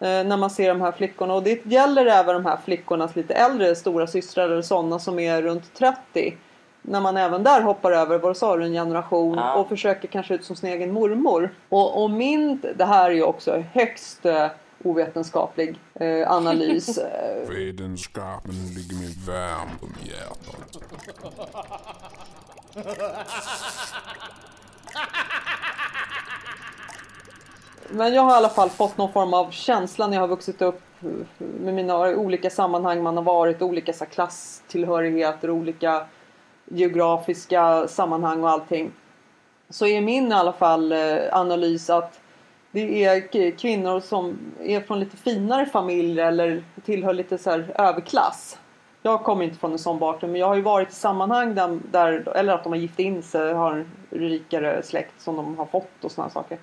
[0.00, 1.34] Eh, när man ser de här flickorna.
[1.34, 5.42] Och det gäller även de här flickornas lite äldre stora systrar eller sådana som är
[5.42, 6.34] runt 30.
[6.82, 9.54] När man även där hoppar över, vad sa du, en generation Ja.
[9.54, 11.54] och försöker kanske ut som sin egen mormor.
[11.68, 14.46] Och, och min, det här är ju också högst eh,
[14.84, 16.98] ovetenskaplig eh, analys.
[17.12, 20.82] Eh, Vetenskapen ligger mig varmt om hjärtat.
[27.90, 30.62] Men jag har i alla fall fått någon form av känsla när jag har vuxit
[30.62, 30.80] upp
[31.38, 36.06] med mina olika sammanhang man har varit, olika så här, klasstillhörigheter, olika
[36.72, 38.92] geografiska sammanhang och allting.
[39.68, 42.20] Så är min i alla fall eh, analys att
[42.70, 48.58] det är kvinnor som är från lite finare familjer eller tillhör lite så här överklass.
[49.02, 51.78] Jag kommer inte från en sån bakgrund men jag har ju varit i sammanhang där,
[51.90, 55.66] där eller att de har gift in sig, har en rikare släkt som de har
[55.66, 56.58] fått och sådana saker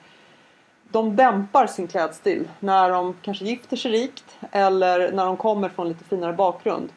[0.91, 5.87] de dämpar sin klädstil när de kanske gifter sig rikt eller när de kommer från
[5.89, 6.89] lite finare bakgrund.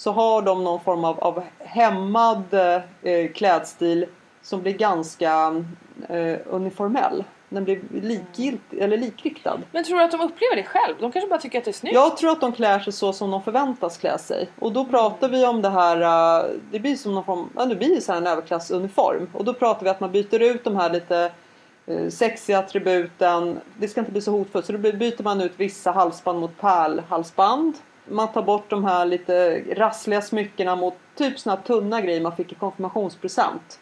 [0.00, 2.54] Så har de någon form av, av hämmad
[3.02, 4.06] eh, klädstil
[4.42, 5.62] som blir ganska
[6.08, 7.24] eh, uniformell.
[7.48, 9.58] Den blir likgiltig, eller likriktad.
[9.72, 10.94] Men tror du att de upplever det själv?
[11.00, 11.94] De kanske bara tycker att det är snyggt?
[11.94, 14.48] Jag tror att de klär sig så som de förväntas klä sig.
[14.58, 16.00] Och då pratar vi om det här,
[16.40, 19.28] eh, det blir som någon form, ja det blir så här en överklassuniform.
[19.32, 21.32] Och då pratar vi att man byter ut de här lite
[21.86, 23.60] eh, sexiga attributen.
[23.78, 26.60] Det ska inte bli så hotfullt så då by- byter man ut vissa halsband mot
[26.60, 27.74] pärlhalsband.
[28.08, 32.36] Man tar bort de här lite rassliga smyckena mot typ såna här tunna grejer man
[32.36, 33.80] fick i konfirmationspresent.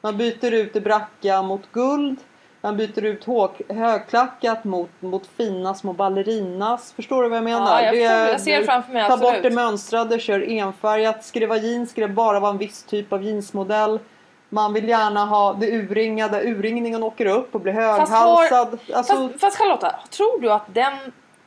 [0.00, 2.18] Man byter ut det brackiga mot guld.
[2.60, 3.26] Man byter ut
[3.68, 6.92] högklackat mot, mot fina små ballerinas.
[6.92, 7.82] Förstår du vad jag menar?
[7.82, 8.30] Ja, jag Det-.
[8.30, 11.30] Jag ser du framför mig, tar bort det mönstrade, kör enfärgat.
[11.34, 13.98] Det vara jeans ska det bara vara en viss typ av jeansmodell.
[14.48, 16.42] Man vill gärna ha det urringade.
[16.42, 18.78] Urringningen åker upp och blir Fast höghalsad.
[18.94, 20.92] alltså, Fast, fast Charlotta, tror du att den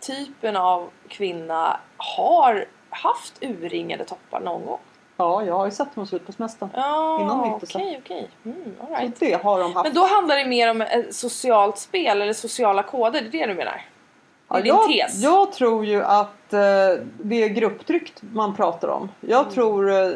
[0.08, 4.80] typen av kvinna har haft urringade toppar någon gång?
[5.17, 6.70] Ja, jag har ju sett dem se ut på semestern.
[6.74, 8.30] Ja, Innan de okej, okej.
[8.46, 9.20] Mm, all Så right.
[9.20, 9.86] det har de haft.
[9.86, 13.54] Men då handlar det mer om ett socialt spel eller sociala koder, det är det
[13.54, 13.82] du menar?
[14.56, 15.22] Din jag, tes?
[15.24, 16.60] jag tror ju att eh,
[17.17, 19.10] det är grupptryck man pratar om.
[19.22, 19.54] Jag Mm.
[19.54, 20.10] tror, eh,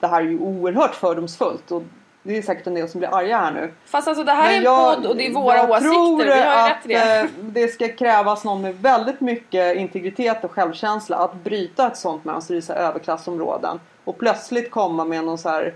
[0.00, 1.82] det här är ju oerhört fördomsfullt och
[2.22, 3.72] det är säkert en del som blir arga här nu.
[3.84, 6.64] Fast alltså det här är en jag- podd och det är våra åsikter, vi har
[6.64, 7.20] ju rätt att i det.
[7.20, 12.24] eh, det ska krävas någon med väldigt mycket integritet och självkänsla att bryta ett sånt
[12.24, 13.80] mönster i så överklassområden.
[14.04, 15.74] Och plötsligt komma med någon så här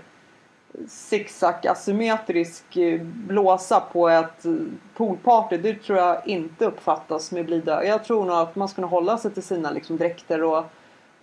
[0.87, 4.51] zigzag asymmetrisk eh, blåsa på ett eh,
[4.97, 5.57] poolparty.
[5.57, 9.31] Det tror jag inte uppfattas med blida Jag tror nog att man nog hålla sig
[9.31, 10.63] till sina liksom, dräkter och,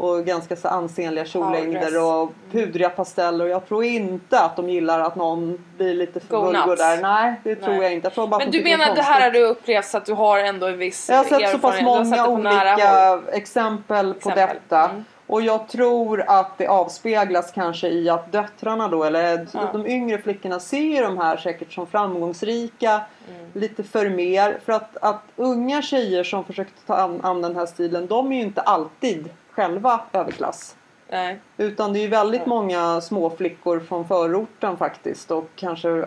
[0.03, 3.45] och ganska så ansenliga kjollängder och pudriga pasteller.
[3.45, 7.03] Och jag tror inte att de gillar att någon blir lite för Go vulgo där.
[7.03, 7.83] Nej, det tror Nej.
[7.83, 8.07] jag inte.
[8.07, 10.07] Jag tror Men du menar att det det är här har du upplevt så att
[10.07, 14.19] du har ändå en viss Jag har sett så pass erfarenhet, många olika exempel på
[14.31, 14.57] Exempel.
[14.69, 14.85] detta.
[14.85, 15.05] Mm.
[15.27, 19.71] Och jag tror att det avspeglas kanske i att döttrarna då, eller Ja.
[19.73, 22.91] de yngre flickorna ser de här säkert som framgångsrika.
[22.91, 23.51] Mm.
[23.53, 24.59] Lite för mer.
[24.65, 28.37] För att, att unga tjejer som försöker ta an, an den här stilen, de är
[28.37, 30.77] ju inte alltid själva överklass.
[31.11, 31.41] Nej.
[31.57, 36.05] Utan det är ju väldigt många små flickor från förorten faktiskt och kanske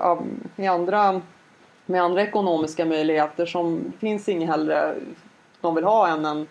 [0.56, 1.22] i andra,
[1.86, 4.96] med andra ekonomiska möjligheter som finns inget hellre
[5.62, 6.48] de vill ha än en,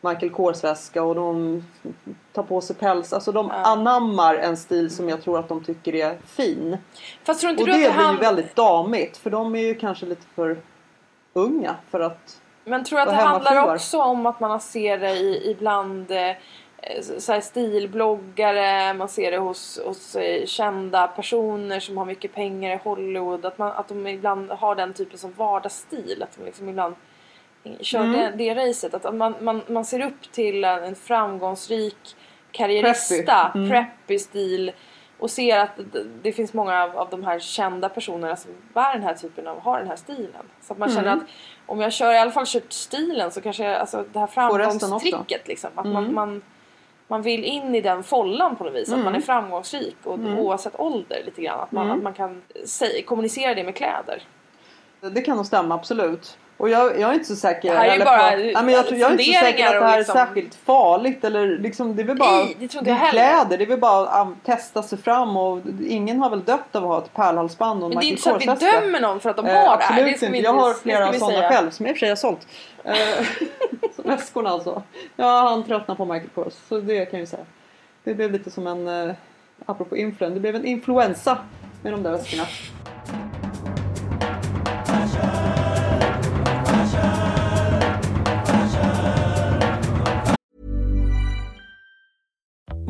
[0.00, 1.62] Michael Kors-väska och de
[2.32, 3.12] tar på sig päls.
[3.12, 3.54] Alltså de Ja.
[3.54, 6.78] anammar en stil som jag tror att de tycker är fin.
[7.24, 8.18] Fast tror inte Och du det att blir ju hand...
[8.18, 10.56] väldigt damigt för de är ju kanske lite för
[11.32, 15.10] unga för att Men tror du att det handlar också om att man ser det
[15.10, 16.32] i, ibland eh,
[17.18, 22.78] så stilbloggare, man ser det hos, hos eh, kända personer som har mycket pengar i
[22.84, 23.44] Hollywood.
[23.46, 26.22] Att, man, att de ibland har den typen av vardagsstil.
[26.22, 26.94] Att de liksom ibland
[27.80, 28.12] kör Mm.
[28.12, 28.94] det, det racet.
[28.94, 32.16] Att man, man, man ser upp till en, en framgångsrik
[32.52, 33.58] karriärista, Preppy.
[33.58, 33.70] Mm.
[33.70, 34.72] preppy stil.
[35.24, 35.70] Och ser att
[36.22, 39.60] det, finns många av, av de här kända personerna som bär den här typen av,
[39.60, 40.42] har den här stilen.
[40.62, 41.18] Så att man känner Mm.
[41.18, 41.24] att
[41.66, 45.48] om jag kör i alla fall kört stilen så kanske jag, alltså det här framgångstricket
[45.48, 45.70] liksom.
[45.74, 46.14] Att man, Mm.
[46.14, 46.42] man,
[47.08, 48.88] man vill in i den follan på något vis.
[48.88, 49.04] Att Mm.
[49.04, 51.60] man är framgångsrik och oavsett ålder lite grann.
[51.60, 51.96] Att man, Mm.
[51.98, 54.22] att man kan säga, kommunicera det med kläder.
[55.00, 56.38] Det kan nog stämma absolut.
[56.56, 57.72] Och jag, jag är inte så säker.
[57.72, 59.66] Det här är ju bara på, nej, men jag, tror- jag är inte så säker
[59.66, 61.24] att det här liksom- är särskilt farligt.
[61.24, 63.58] Eller liksom, det är väl bara Nej, det tror jag kläder.
[63.58, 65.36] Det är väl bara att testa sig fram.
[65.36, 68.10] Och ingen har väl dött av att ha ett pärlhalsband och en Men det är
[68.10, 69.74] inte så att vi dömer någon för att de Eh, har här.
[69.74, 70.48] absolut Det vi inte.
[70.48, 71.48] Jag har flera sådana säga.
[71.50, 72.46] själv som jag i och för sig har sålt.
[72.84, 73.26] Eh,
[74.04, 74.82] Väskorna alltså.
[75.16, 76.52] Ja, han tröttnar på Michael Kors.
[76.68, 77.44] Så det kan jag ju säga.
[78.04, 79.14] Det blev lite som en, eh,
[79.66, 81.38] apropå influen, det blev en influensa
[81.82, 82.42] med de där väskorna.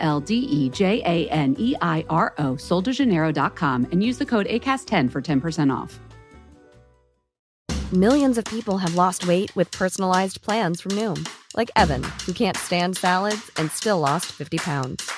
[0.00, 4.46] L D E J A N E I R O, soldejaneiro.com, and use the code
[4.46, 5.98] ACAST10 for 10% off.
[7.92, 12.56] Millions of people have lost weight with personalized plans from Noom, like Evan, who can't
[12.56, 15.08] stand salads and still lost 50 pounds.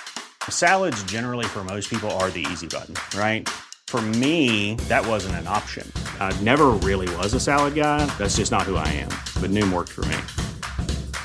[0.50, 3.48] Salads, generally, for most people, are the easy button, right?
[3.86, 5.90] For me, that wasn't an option.
[6.20, 8.04] I never really was a salad guy.
[8.18, 9.10] That's just not who I am.
[9.40, 10.18] But Noom worked for me.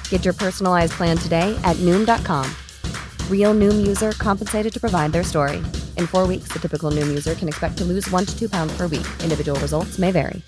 [0.09, 2.45] Get your personalized plan today at Noom.com.
[3.29, 5.57] Real Noom user compensated to provide their story.
[5.97, 8.73] In four weeks, the typical Noom user can expect to lose one to two pounds
[8.77, 9.07] per week.
[9.21, 10.41] Individual results may vary.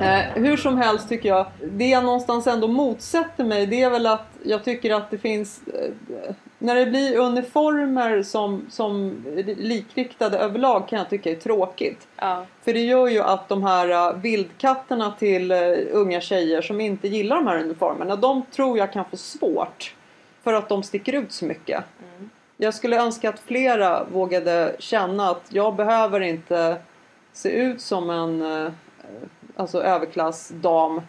[0.00, 4.06] Eh, hur som helst tycker jag, det jag någonstans ändå motsätter mig det är väl
[4.06, 9.24] att jag tycker att det finns eh, när det blir uniformer som, som
[9.56, 12.08] likriktade överlag kan jag tycka är tråkigt.
[12.16, 12.46] Ja.
[12.62, 17.08] För det gör ju att de här uh, vildkatterna till uh, unga tjejer som inte
[17.08, 19.94] gillar de här uniformerna, de tror jag kan få svårt.
[20.42, 21.84] För att de sticker ut så mycket.
[22.56, 26.76] Jag skulle önska att flera vågade känna att jag behöver inte
[27.32, 28.70] se ut som en uh,
[29.56, 31.00] alltså överklassdam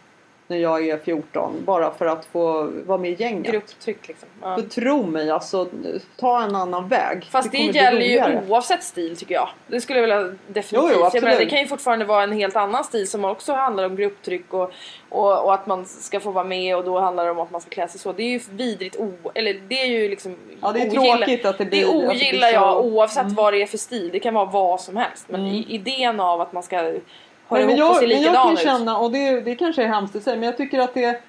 [0.52, 3.52] när jag är 14 bara för att få vara med i gänget.
[3.52, 4.30] Grupptryck liksom.
[4.42, 4.56] Ja.
[4.56, 5.68] För tro mig, alltså
[6.20, 7.26] ta en annan väg.
[7.32, 9.50] Fast det, bli gäller ju oavsett stil tycker jag.
[9.68, 10.72] Det skulle jag vilja definitivt.
[10.72, 13.54] Jo, jo, jag menar, det kan ju fortfarande vara en helt annan stil som också
[13.54, 14.72] handlar om grupptryck och,
[15.10, 17.62] och, och att man ska få vara med och då handlar det om att man
[17.62, 18.12] ska klä sig så.
[18.12, 19.12] Det är ju vidrigt o...
[19.34, 22.08] Eller det är ju liksom Ja, det är ogilla- tråkigt att det blir- Det det
[22.08, 22.68] ogillar så- Mm.
[22.70, 24.10] jag oavsett vad det är för stil.
[24.14, 25.26] Det kan vara vad som helst.
[25.30, 26.94] Men i, idén av att man ska
[27.52, 28.60] höra Nej, men ihop och jag, se men jag likadan kan ut.
[28.60, 31.22] känna, och det, det kanske är hemskt att säga, men jag tycker att det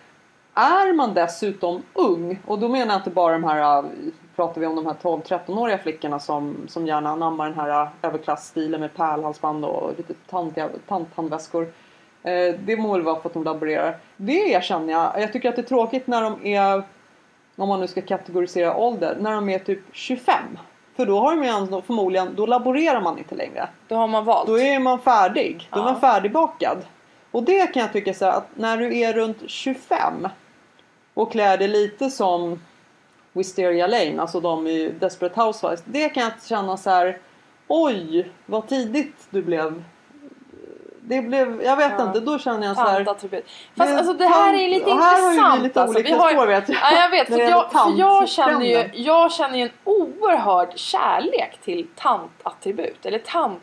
[0.55, 3.85] är man dessutom ung och då menar jag inte bara de här äh,
[4.37, 8.81] pratar vi om de här 12-13-åriga flickorna som, som gärna anammar den här äh, överklassstilen
[8.81, 11.73] med pärlhalsband och lite tantiga, tanthandväskor.
[12.23, 13.99] Eh, det må väl vara för att de laborerar.
[14.17, 15.13] Det känner jag.
[15.21, 16.83] Jag tycker att det är tråkigt när de är,
[17.57, 20.35] om man nu ska kategorisera ålder, när de är typ 25.
[20.97, 23.69] För då har de ju förmodligen, då laborerar man inte längre.
[23.89, 24.47] Då har man valt.
[24.49, 25.69] Då är man färdig.
[25.71, 25.93] Då är Ja.
[25.93, 26.79] man färdigbakad.
[27.31, 30.29] Och det kan jag tycka så här, att när du är runt 25
[31.15, 32.61] och klär dig lite som
[33.33, 35.83] Wisteria Lane, alltså de i Desperate Housewives.
[35.85, 37.19] Det kan jag känna så här,
[37.69, 39.85] oj vad tidigt du blev
[41.05, 42.07] det blev, jag vet Ja.
[42.07, 43.05] inte, då känner jag så här.
[43.05, 43.21] Fast
[43.77, 45.63] Det- alltså det här är lite och här har vi intressant.
[45.63, 45.99] lite alltså.
[45.99, 46.79] olika har, spår, vet jag.
[46.83, 47.27] Ja, jag vet.
[47.29, 53.07] För jag, för jag, känner ju, jag känner ju en oerhörd kärlek till tantattribut.
[53.07, 53.63] Eller tant...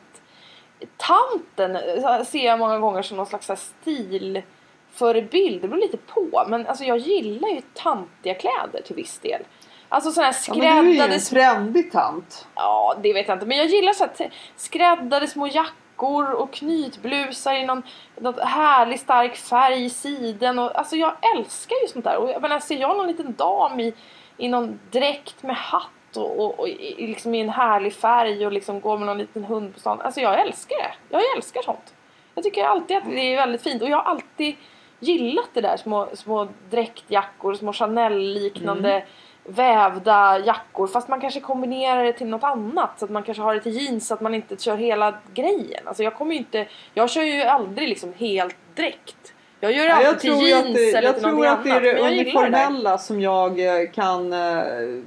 [0.98, 1.78] Tanten
[2.26, 5.62] ser jag många gånger som någon slags här stilförebild.
[5.62, 6.44] Det beror lite på.
[6.48, 9.42] Men alltså jag gillar ju tantiga kläder till viss del.
[9.90, 12.48] Alltså sådana här Ja, men du är ju en skräddade trendig tant.
[12.56, 13.46] Ja, det vet jag inte.
[13.46, 15.74] Men jag gillar så här skräddade små jackor
[16.08, 17.84] och knytblusar i någon,
[18.16, 20.60] någon härlig stark färg i siden.
[20.60, 22.18] Och, alltså jag älskar ju sånt där.
[22.18, 23.94] Och jag menar, ser jag någon liten dam i,
[24.38, 28.46] i någon dräkt med hatt och, och, och i, i liksom i en härlig färg
[28.46, 30.02] och liksom går med någon liten hund på stan.
[30.02, 30.92] Alltså jag älskar det.
[31.10, 31.94] Jag älskar sånt.
[32.36, 33.82] Jag tycker alltid att det är väldigt fint.
[33.82, 34.56] Och jag har alltid
[35.00, 39.08] gillat det där små, små dräktjackor, små Chanel-liknande Mm
[39.50, 43.54] vävda jackor fast man kanske kombinerar det till något annat så att man kanske har
[43.54, 45.88] det till jeans så att man inte kör hela grejen.
[45.88, 49.34] Alltså jag kommer ju inte, jag kör ju aldrig liksom helt dräkt.
[49.60, 51.64] Jag gör det alltid jag till tror, jeans att det, eller jag till tror att
[51.64, 51.84] det är annat.
[51.84, 54.64] det jag gillar det uniformella som jag eh, kan eh,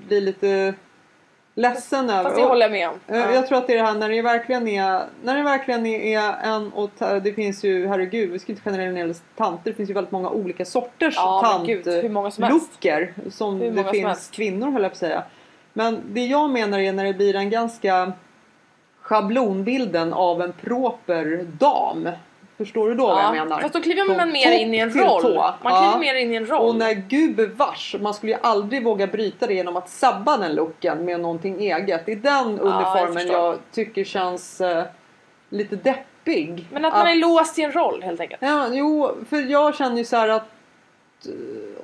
[0.07, 0.75] bli lite
[1.55, 2.23] ledsen över.
[2.23, 2.95] Fast det håller jag med om.
[3.09, 3.33] Eh, Ja.
[3.35, 6.35] Jag tror att det är det här när det verkligen är, när det verkligen är
[6.43, 6.91] en och
[7.23, 10.65] det finns ju, herregud, vi ska inte generalisera tanter, det finns ju väldigt många olika
[10.65, 11.41] sorters Ja,
[12.09, 12.43] många som
[13.31, 14.33] som det som finns helst.
[14.33, 15.23] kvinnor höll jag på att säga.
[15.73, 18.13] Men det jag menar är när det blir en ganska
[19.01, 22.09] schablonbilden av en proper dam.
[22.65, 23.61] Förstår du då vad jag menar?
[23.61, 25.23] Fast då kliver man Från mer in i en roll.
[25.23, 25.35] tå.
[25.63, 25.81] Man Ja.
[25.83, 26.69] kliver mer in i en roll.
[26.69, 31.05] Och när gubevars, man skulle ju aldrig våga bryta det genom att sabba den looken
[31.05, 32.07] med någonting eget.
[32.07, 33.37] Det är den jag uniformen förstår.
[33.37, 34.85] jag, tycker känns eh,
[35.49, 36.67] lite deppig.
[36.73, 38.43] Men att man är låst i en roll helt enkelt.
[38.43, 40.49] Ja, jo, för jag känner ju så här att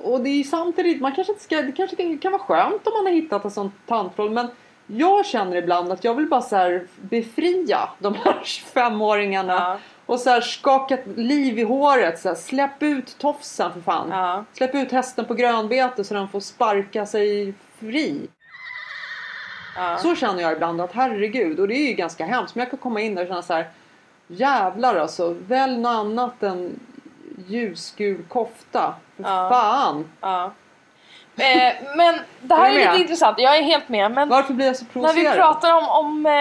[0.03, 3.05] och det är samtidigt, man kanske inte ska, det kanske kan, vara skönt om man
[3.05, 4.47] har hittat en sån tantroll men
[4.87, 8.39] jag känner ibland att jag vill bara så befria de här
[8.73, 9.77] femåringarna Ja.
[10.09, 12.19] Och så här skaka liv i håret.
[12.19, 14.09] Så här, släpp ut tofsen för fan.
[14.11, 14.45] Ja.
[14.53, 18.27] Släpp ut hästen på grönbete så den får sparka sig fri.
[19.75, 19.97] Ja.
[19.97, 22.55] Så känner jag ibland att herregud, och det är ju ganska hemskt.
[22.55, 23.67] Men jag kan komma in där och känna så här.
[24.27, 26.79] Jävlar alltså, välj något annat än
[27.47, 28.93] ljusgul kofta.
[29.17, 29.49] För Ja.
[29.49, 30.09] fan!
[30.21, 30.51] Ja.
[31.35, 33.39] Eh, men det här Är är, lite intressant.
[33.39, 34.11] Jag är helt med.
[34.11, 35.31] Men Varför blir jag så när provocerad?
[35.33, 36.31] vi pratar om, om eh,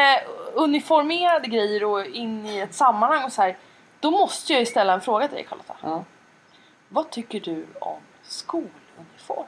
[0.58, 3.56] uniformerade grejer och in i ett sammanhang och så här.
[4.00, 5.74] Då måste jag ju ställa en fråga till dig Carlotta.
[5.82, 6.04] Ja.
[6.88, 9.46] Vad tycker du om skoluniform?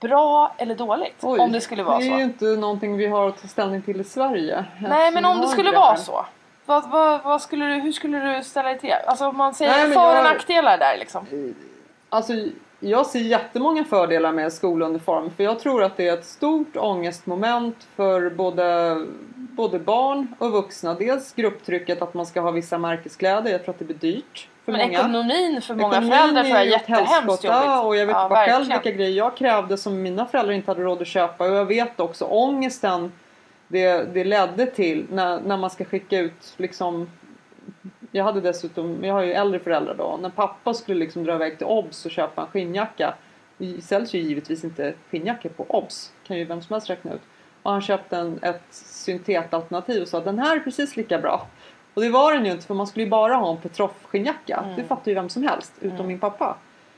[0.00, 1.16] Bra eller dåligt?
[1.20, 2.16] Oj, om det skulle vara Det är så.
[2.18, 4.64] ju inte någonting vi har att ta ställning till i Sverige.
[4.80, 6.26] Nej men om det har skulle vara så.
[6.66, 9.04] Vad, vad, vad skulle du, hur skulle du ställa dig till det?
[9.06, 11.26] Alltså om man säger Nej, för och jag- nackdelar där liksom.
[12.08, 12.32] Alltså,
[12.80, 15.30] jag ser jättemånga fördelar med skoluniform.
[15.36, 18.96] För jag tror att det är ett stort ångestmoment för både,
[19.52, 20.94] både barn och vuxna.
[20.94, 23.50] Dels grupptrycket att man ska ha vissa märkeskläder.
[23.50, 24.98] Jag tror att det blir dyrt för Men många.
[24.98, 27.84] ekonomin för många Ekonomin föräldrar tror jag är jättehemskt jobbigt.
[27.84, 30.82] Och jag vet Ja, bara själv vilka grejer jag krävde som mina föräldrar inte hade
[30.82, 31.44] råd att köpa.
[31.44, 33.12] Och jag vet också ångesten
[33.68, 37.08] det, det ledde till när, när man ska skicka ut liksom
[38.10, 40.18] jag hade dessutom, jag har ju äldre föräldrar då.
[40.22, 43.14] När pappa skulle liksom dra iväg till Obs och köpa en skinnjacka.
[43.58, 46.12] Det säljs ju givetvis inte skinnjackor på Obs.
[46.26, 47.20] Kan ju vem som helst räkna ut.
[47.62, 51.46] Och han köpte en, ett syntetalternativ och sa den här är precis lika bra.
[51.94, 54.62] Och det var den ju inte för man skulle ju bara ha en Petroff-skinnjacka.
[54.64, 54.76] Mm.
[54.76, 56.56] Det fattar ju vem som helst utom min pappa.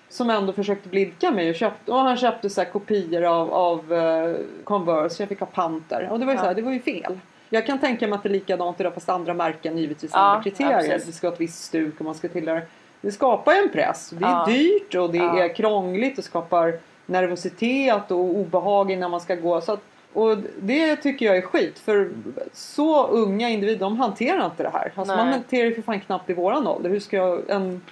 [0.09, 4.37] Som ändå försökte blidka mig och, köpte, och han köpte så kopior av, av eh,
[4.65, 5.23] Converse.
[5.23, 6.09] Jag fick ha panter.
[6.11, 7.19] Och det var ju så här, det var ju fel.
[7.51, 10.39] Jag kan tänka mig att det är likadant idag fast andra märken givetvis Ja, andra
[10.39, 10.89] ja, kriterier.
[10.91, 11.07] precis.
[11.07, 12.61] det ska ha ett visst stuk och man ska tillhöra.
[13.01, 14.11] Det skapar ju en press.
[14.11, 14.45] Det är Ja.
[14.47, 15.45] dyrt och det Ja.
[15.45, 19.61] är krångligt och skapar nervositet och obehag innan man ska gå.
[19.61, 19.81] Så att,
[20.15, 22.11] och det tycker jag är skit för
[22.53, 24.93] så unga individer de hanterar inte det här.
[24.97, 25.25] Alltså Nej.
[25.25, 26.91] man hanterar ju för fan knappt i våran ålder.
[26.91, 27.83] Hur ska jag, en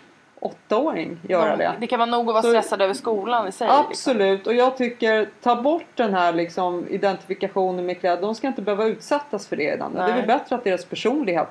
[0.40, 1.72] åttaåring göra det?
[1.80, 3.66] Det kan vara nog att vara Så- stressad över skolan i sig.
[3.66, 3.84] Liksom.
[3.88, 8.22] Absolut och jag tycker ta bort den här liksom identifikationen med kläder.
[8.22, 9.94] De ska inte behöva utsättas för det redan.
[9.94, 10.16] Det är Nej.
[10.16, 11.48] väl bättre att deras personlighet.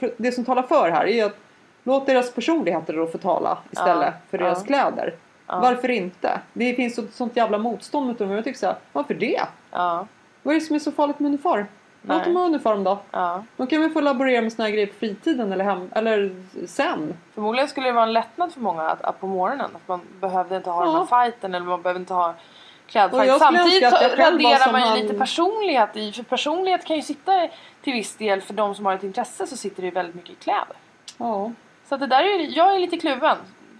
[0.00, 1.36] för Det som talar för här är att
[1.82, 4.44] låt deras personligheter då få tala istället för Ja.
[4.44, 5.14] deras kläder.
[5.46, 6.40] Varför inte?
[6.52, 8.30] Det finns ett sånt jävla motstånd mot dem.
[8.30, 9.40] Jag tycker så här, varför det?
[9.74, 10.06] Ja,
[10.42, 11.64] Vad är det som är så farligt med uniform?
[12.02, 12.24] Låt Nej.
[12.26, 12.98] dem ha uniform då.
[13.10, 13.44] ja.
[13.56, 17.14] De kan väl få laborera med såna här grejer på fritiden eller, hem, eller sen.
[17.34, 19.70] Förmodligen skulle det vara en lättnad för många att, att på morgonen.
[19.74, 20.90] Att man behövde inte ha Ja.
[20.92, 22.34] den här fighten eller man behövde inte ha
[22.88, 23.82] skulle Samtidigt
[24.18, 26.12] raderar man ju han- lite personlighet i.
[26.12, 27.48] För personlighet kan ju sitta
[27.82, 30.30] till viss del för de som har ett intresse så sitter det ju väldigt mycket
[30.30, 30.76] i kläder.
[31.18, 31.50] Ja.
[31.88, 33.36] Så det där är ju, jag är lite kluven.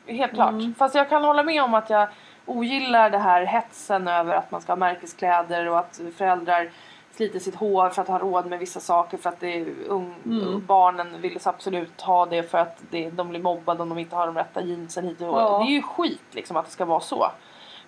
[0.06, 0.50] Helt klart.
[0.52, 0.74] Mm.
[0.78, 2.08] Fast jag kan hålla med om att jag
[2.46, 6.68] ogillar det här hetsen över att man ska ha märkeskläder och att föräldrar
[7.16, 10.14] sliter sitt hår för att ha råd med vissa saker för att det är ung,
[10.24, 10.66] Mm.
[10.66, 14.26] barnen vill absolut ha det för att det, de blir mobbade om de inte har
[14.26, 15.58] de rätta jeansen hit och Ja.
[15.58, 17.30] Det är ju skit liksom att det ska vara så.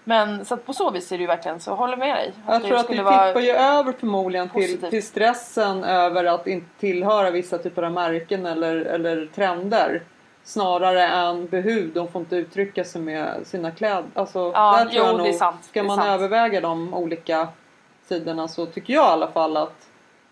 [0.05, 2.33] Men så på så vis är det ju verkligen så, håller med dig.
[2.47, 7.31] Jag tror att det tippar ju över förmodligen till, till stressen över att inte tillhöra
[7.31, 10.03] vissa typer av märken eller, eller trender.
[10.47, 14.05] Snarare än behov, de får inte uttrycka sig med sina kläder.
[14.15, 16.09] Alltså, Ja, där tror jo, nog, sant, Ska man sant.
[16.09, 17.49] överväga de olika
[18.09, 19.87] sidorna så tycker jag i alla fall att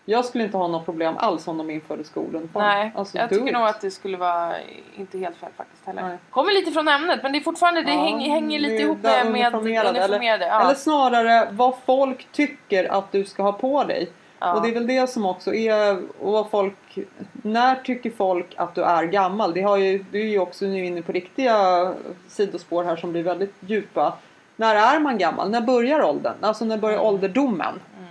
[0.05, 2.63] jag skulle inte ha något problem alls om de införde skoluniform.
[2.63, 3.53] Nej, alltså, jag tycker it.
[3.53, 4.53] nog att det skulle vara
[4.95, 6.01] inte helt fel faktiskt heller.
[6.01, 6.17] Nej.
[6.29, 9.31] Kommer lite från ämnet men det är fortfarande, det Ja, hänger, hänger lite ihop med,
[9.31, 10.45] med uniformerade, uniformerade.
[10.45, 10.61] Eller, ja.
[10.61, 14.09] eller snarare vad folk tycker att du ska ha på dig.
[14.45, 14.53] Ja.
[14.53, 16.97] Och det är väl det som också är vad folk,
[17.31, 19.53] när tycker folk att du är gammal?
[19.53, 21.93] Det har ju, du är ju också nu inne på riktiga
[22.27, 24.17] sidospår här som blir väldigt djupa.
[24.55, 25.49] När är man gammal?
[25.49, 26.35] När börjar åldern?
[26.41, 26.99] Alltså när börjar
[27.97, 28.04] Mm.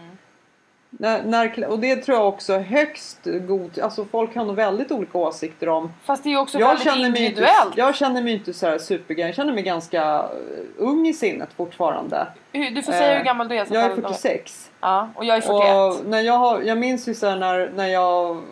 [0.99, 5.19] När, när, och det tror jag också högst god, alltså folk har nog väldigt olika
[5.19, 7.77] åsikter om Fast det är också jag väldigt känner, mig inte, individuellt.
[7.77, 9.27] jag känner mig inte så här supergammal.
[9.29, 10.27] Jag känner mig ganska eh,
[10.77, 12.27] ung i sinnet fortfarande.
[12.53, 13.65] Du får säga Eh, hur gammal du är.
[13.65, 14.71] så Jag är fall de- 46.
[14.81, 16.01] Ja, och jag är 41.
[16.05, 18.43] Och när jag, har, jag minns ju så här när, när jag...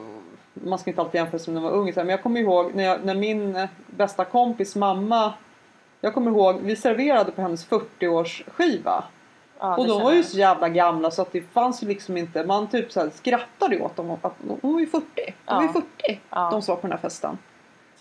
[0.54, 1.92] Man ska inte alltid jämföra sig när man var ung.
[1.92, 5.32] så här, Men jag kommer ihåg när, jag, när min bästa kompis mamma...
[6.00, 9.02] Jag kommer ihåg, vi serverade på hennes 40-årsskiva.
[9.62, 12.44] Ja, Och de var ju så jävla gamla så att det fanns ju liksom inte...
[12.44, 14.10] Man typ så här skrattade åt dem.
[14.22, 15.06] Att hon var ju 40.
[15.44, 15.72] De var ju Ja.
[15.72, 16.20] 40.
[16.30, 16.48] Ja.
[16.50, 17.38] De som var på den här festen.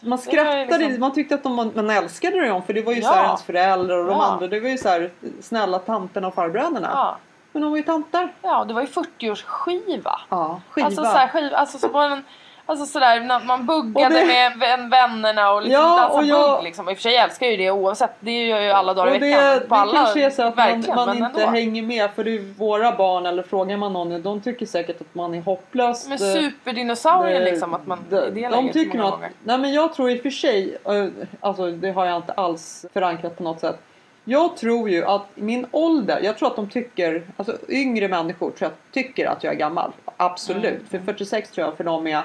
[0.04, 3.08] Man skrattade, liksom- man tyckte att de man älskade dem för det var ju Ja.
[3.08, 4.48] så här ens föräldrar och de andra.
[4.48, 7.18] Det var ju så här snälla tanterna och farbröderna.
[7.52, 8.34] Men de var ju tanter.
[8.42, 10.12] ja, det var ju 40-årsskiva.
[10.30, 10.86] Ja, skiva.
[10.86, 12.24] Alltså, så här, skiva, alltså så var den,
[12.66, 16.64] alltså sådär man buggade det- med vän, vännerna och liksom Ja, dansa och jag- bugg
[16.64, 16.90] liksom.
[16.90, 18.12] I och för sig älskar jag ju det oavsett.
[18.20, 19.44] Det gör ju alla dagar i det, veckan.
[19.54, 21.52] det på alla, kanske är så att man, man inte ändå.
[21.52, 25.16] hänger med för det är våra barn eller frågar man någon de tycker säkert att
[25.16, 26.08] man är hopplös.
[26.10, 29.58] Men eh, superdinosaurier eh, liksom att man de, i det de tycker nog att, nej
[29.58, 31.06] men jag tror i och för sig, eh,
[31.40, 33.80] alltså det har jag inte alls förankrat på något sätt.
[34.24, 38.72] Jag tror ju att min ålder, jag tror att de tycker, alltså yngre människor tror
[38.72, 39.92] jag tycker att jag är gammal.
[40.18, 40.64] Absolut.
[40.66, 40.86] Mm.
[40.90, 42.22] För 46 tror jag för dem är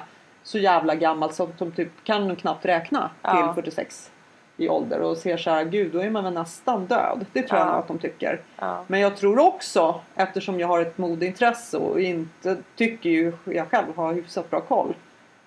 [0.46, 3.52] så jävla gammal så de typ kan knappt räkna Ja.
[3.54, 4.10] till 46
[4.56, 7.26] i ålder och ser så här, gud då är man väl nästan död.
[7.32, 7.70] Det tror jag Ja.
[7.72, 8.40] nog att de tycker.
[8.58, 8.84] Ja.
[8.86, 13.96] Men jag tror också, eftersom jag har ett modeintresse och inte tycker ju jag själv
[13.96, 14.94] har hyfsat bra koll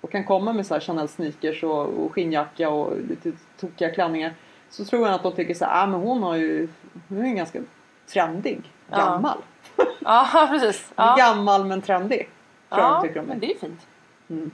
[0.01, 4.33] och kan komma med så här Chanel sneakers och, och skinnjacka och lite tokiga klänningar
[4.69, 6.67] så tror jag att de tycker så här, ah, men hon har ju,
[7.09, 7.59] hon är ju ganska
[8.13, 8.97] trendig, Ja.
[8.97, 9.37] gammal.
[9.99, 10.91] Ja precis.
[10.95, 11.15] Ja.
[11.17, 12.29] Gammal men trendig.
[12.69, 13.47] Tror jag ja, de tycker om men mig.
[13.47, 13.87] det är fint.
[14.29, 14.51] Mm.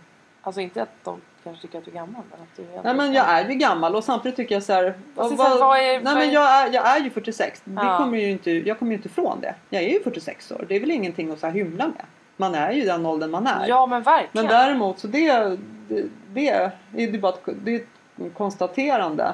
[0.47, 2.95] Alltså inte att de kanske tycker att du är gammal men att du är Nej
[2.95, 4.83] men jag är ju gammal och samtidigt tycker jag så här.
[4.83, 7.61] Det vad- här, vad är- nej men jag är, jag är ju 46.
[7.65, 7.97] Det Ja.
[7.97, 9.55] kommer ju inte, jag kommer ju inte ifrån det.
[9.69, 10.65] Jag är ju 46 år.
[10.69, 12.05] Det är väl ingenting att så här hymla med.
[12.37, 13.67] Man är ju den åldern man är.
[13.67, 14.45] Ja men verkligen.
[14.47, 19.33] Men däremot så det, det, det är ju bara ett, det är ett konstaterande.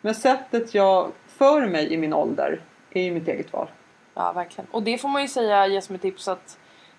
[0.00, 3.68] Men sättet jag för mig i min ålder är ju mitt eget val.
[4.14, 4.70] Ja verkligen.
[4.70, 6.58] Och det får man ju säga ge som ett tips att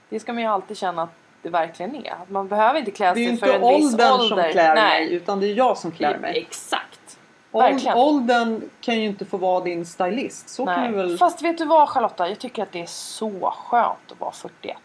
[0.09, 1.09] det ska man ju alltid känna att
[1.41, 2.11] det verkligen är.
[2.11, 4.27] Att man behöver inte klä Det är sig för inte en viss åldern ålder.
[4.43, 5.05] som klär Nej.
[5.05, 6.37] mig utan det är jag som klär mig.
[6.37, 7.19] Exakt.
[7.51, 7.97] Verkligen.
[7.97, 10.49] åldern kan ju inte få vara din stylist.
[10.49, 10.91] Så kan Nej.
[10.91, 11.17] vi väl...
[11.17, 12.29] Fast vet du vad Charlotta?
[12.29, 14.77] Jag tycker att det är så skönt att vara 41.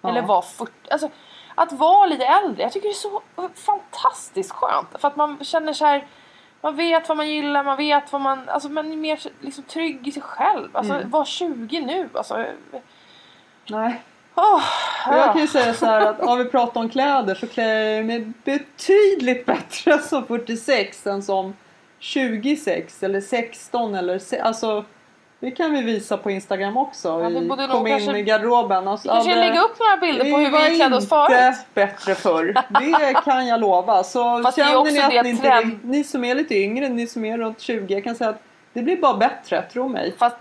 [0.00, 0.08] Ja.
[0.08, 0.72] Eller vara 40.
[0.90, 1.08] Alltså,
[1.54, 2.62] att vara lite äldre.
[2.62, 3.22] Jag tycker det är så
[3.54, 4.88] fantastiskt skönt.
[5.00, 6.06] För att man känner så här.
[6.60, 8.48] Man vet vad man gillar, man vet vad man...
[8.48, 10.76] Alltså man är mer liksom, trygg i sig själv.
[10.76, 11.10] Alltså Mm.
[11.10, 12.08] var 20 nu.
[12.14, 12.44] Alltså,
[13.70, 14.02] Nej.
[14.36, 15.32] Jag ja.
[15.32, 18.32] kan ju säga så här att om vi pratar om kläder så klär jag mig
[18.44, 21.54] betydligt bättre som 46 än som
[21.98, 24.84] 26 eller 16 eller se- alltså
[25.40, 27.08] det kan vi visa på Instagram också.
[27.08, 28.88] Ja, vi vi borde kom in kanske- i garderoben.
[28.88, 31.14] Alltså, Vi kanske det- lägga upp några bilder på hur var vi klädde oss inte
[31.16, 31.54] förut.
[31.74, 32.54] bättre förr.
[32.80, 34.04] Det kan jag lova.
[34.04, 37.24] Så Fast känner ni att ni, inte, trend- ni som är lite yngre, ni som
[37.24, 38.42] är runt 20, jag kan säga att
[38.76, 40.14] det blir bara bättre, tro mig.
[40.18, 40.36] Fast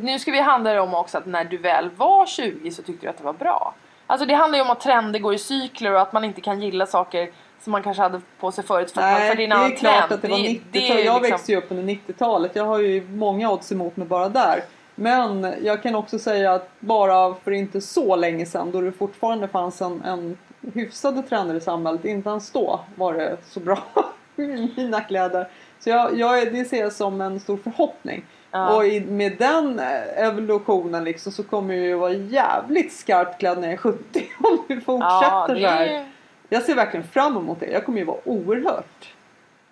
[0.00, 3.10] nu ska vi handla om också att när du väl var 20 så tyckte du
[3.10, 3.74] att det var bra.
[4.06, 6.62] Alltså det handlar ju om att trender går i cykler och att man inte kan
[6.62, 7.28] gilla saker
[7.60, 9.92] som man kanske hade på sig förut för, Nej, för det är en annan klart
[9.98, 10.12] trend.
[10.12, 10.96] att det var Det- 90-tal.
[10.96, 12.56] det jag liksom- växte ju upp under 90-talet.
[12.56, 14.60] Jag har ju många odds emot mig bara där.
[14.94, 19.48] Men jag kan också säga att bara för inte så länge sedan då det fortfarande
[19.48, 20.36] fanns en, en
[20.74, 22.04] hyfsade trender i samhället.
[22.04, 23.78] Inte ens då var det så bra
[24.76, 25.48] mina kläder.
[25.86, 28.24] Så jag, jag, det ser jag som en stor förhoppning.
[28.50, 28.76] Ja.
[28.76, 33.58] Och i, med den eh, evolutionen liksom så kommer jag ju vara jävligt skarpt klädd
[33.58, 35.86] när jag är 70 om vi fortsätter Ja, så det här.
[35.86, 36.06] är,
[36.48, 37.66] Jag ser verkligen fram emot det.
[37.66, 39.14] Jag kommer ju vara oerhört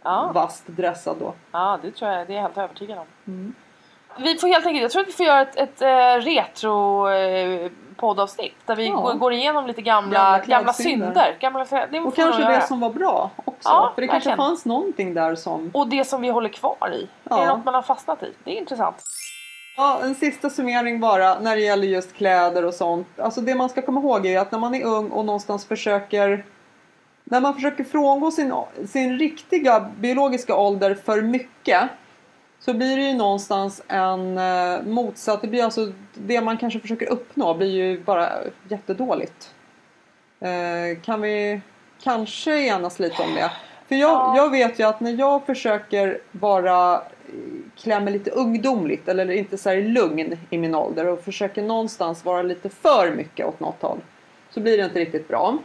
[0.02, 1.34] ja, vasst dressad då.
[1.52, 2.26] ja, det tror jag.
[2.26, 3.54] Det är jag helt övertygad om.
[4.18, 7.70] Vi får helt enkelt, jag tror att vi får göra ett, ett eh, retro eh,
[7.96, 9.12] poddavsnitt där vi Ja.
[9.12, 11.36] går, igenom lite gamla, Gamla synder.
[11.40, 12.60] Gamla, det Och kanske det göra.
[12.60, 13.68] som var bra också.
[13.68, 14.48] Ja, För det kanske verkligen.
[14.48, 15.70] fanns någonting där som...
[15.74, 17.08] Och det som vi håller kvar i.
[17.30, 17.36] Ja.
[17.36, 18.32] Är det något man har fastnat i?
[18.44, 18.96] Det är intressant.
[19.76, 23.06] Ja, en sista summering bara när det gäller just kläder och sånt.
[23.20, 26.44] Alltså det man ska komma ihåg är att när man är ung och någonstans försöker
[27.24, 28.54] när man försöker frångå sin,
[28.88, 31.82] sin riktiga biologiska ålder för mycket
[32.64, 37.06] så blir det ju någonstans en eh, motsatt, det blir alltså det man kanske försöker
[37.08, 38.28] uppnå blir ju bara
[38.68, 39.54] jättedåligt.
[40.40, 41.60] Eh, kan vi
[42.02, 43.50] kanske enas lite om det?
[43.88, 44.36] För jag, Ja.
[44.36, 47.02] jag vet ju att när jag försöker vara
[47.76, 52.24] klä mig lite ungdomligt eller inte så här lugn i min ålder och försöker någonstans
[52.24, 54.00] vara lite för mycket åt något håll
[54.50, 55.58] så blir det inte riktigt bra.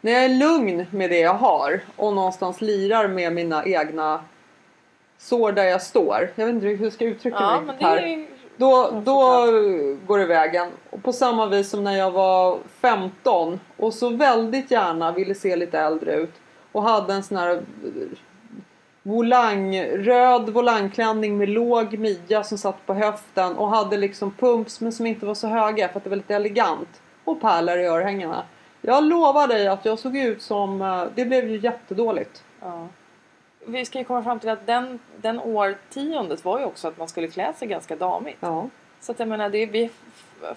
[0.00, 4.20] När jag är lugn med det jag har och någonstans lirar med mina egna
[5.18, 6.30] sår där jag står.
[6.34, 7.96] Jag vet inte hur jag ska uttrycka Ja, mig här.
[7.96, 8.26] är ju...
[8.56, 9.46] Då, då
[10.06, 10.68] går det vägen.
[10.90, 15.56] Och på samma vis som när jag var 15 och så väldigt gärna ville se
[15.56, 16.32] lite äldre ut
[16.72, 17.60] och hade en sån här eh,
[19.02, 24.92] volang, röd volangklänning med låg midja som satt på höften och hade liksom pumps men
[24.92, 28.42] som inte var så höga för att det var lite elegant och pärlor i örhängena.
[28.80, 32.42] Jag lovar dig att jag såg ut som, eh, det blev ju jättedåligt.
[32.60, 32.86] Ja.
[33.68, 37.08] Vi ska ju komma fram till att den, den årtiondet var ju också att man
[37.08, 38.36] skulle klä sig ganska damigt.
[38.40, 38.68] Ja,
[39.00, 39.90] Så att jag menar, det, vi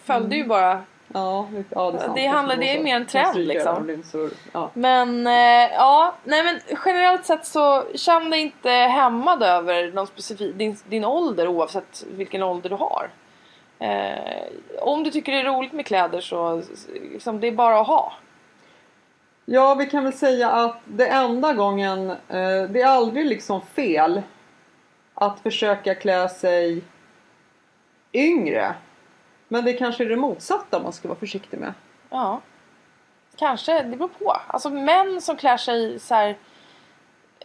[0.03, 0.81] följde ju bara
[1.13, 2.15] ja, det, ja det är sant.
[2.15, 4.03] Det handlar- det är mer en trend, liksom.
[4.03, 4.69] så- Ja.
[4.73, 10.55] Men eh, ja, nej men generellt sett så känn dig inte hämmad över någon specifik,
[10.55, 13.09] din, din ålder oavsett vilken ålder du har.
[13.79, 14.43] Eh,
[14.81, 16.61] om du tycker det är roligt med kläder så
[16.93, 18.13] liksom, det är bara att ha.
[19.45, 24.21] Ja, vi kan väl säga att det enda gången, eh, det är aldrig liksom fel
[25.13, 26.83] att försöka klä sig
[28.13, 28.75] yngre.
[29.47, 31.73] Men det kanske är det motsatta man ska vara försiktig med.
[32.09, 32.41] Ja.
[33.35, 34.37] Kanske, det beror på.
[34.47, 36.37] Alltså män som klär sig så här,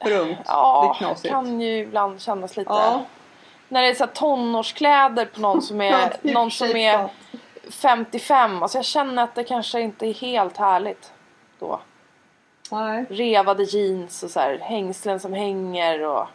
[0.03, 0.39] För ungt.
[0.47, 1.33] ja, det är knasigt.
[1.33, 2.73] kan ju ibland kännas lite...
[2.73, 3.05] Ja.
[3.69, 7.13] När det är så här tonårskläder på någon som är, någon som är sant.
[7.71, 8.63] 55.
[8.63, 11.13] Alltså jag känner att det kanske inte är helt härligt
[11.59, 11.81] då.
[12.71, 13.05] Nej.
[13.11, 16.27] Revade jeans och så här, hängslen som hänger och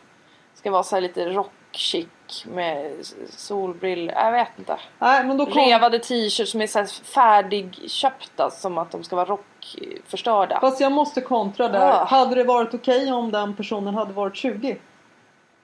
[0.53, 2.91] ska vara så här lite rock chic med
[3.29, 4.15] solbrillor.
[4.15, 4.79] Jag vet inte.
[4.99, 5.61] Nej, men då kom...
[5.61, 10.59] Revade t-shirts som är så här färdigköpta som att de ska vara rockförstörda.
[10.59, 11.91] Fast jag måste kontra där.
[11.91, 12.05] Ah.
[12.05, 14.77] Hade det varit okej om den personen hade varit 20?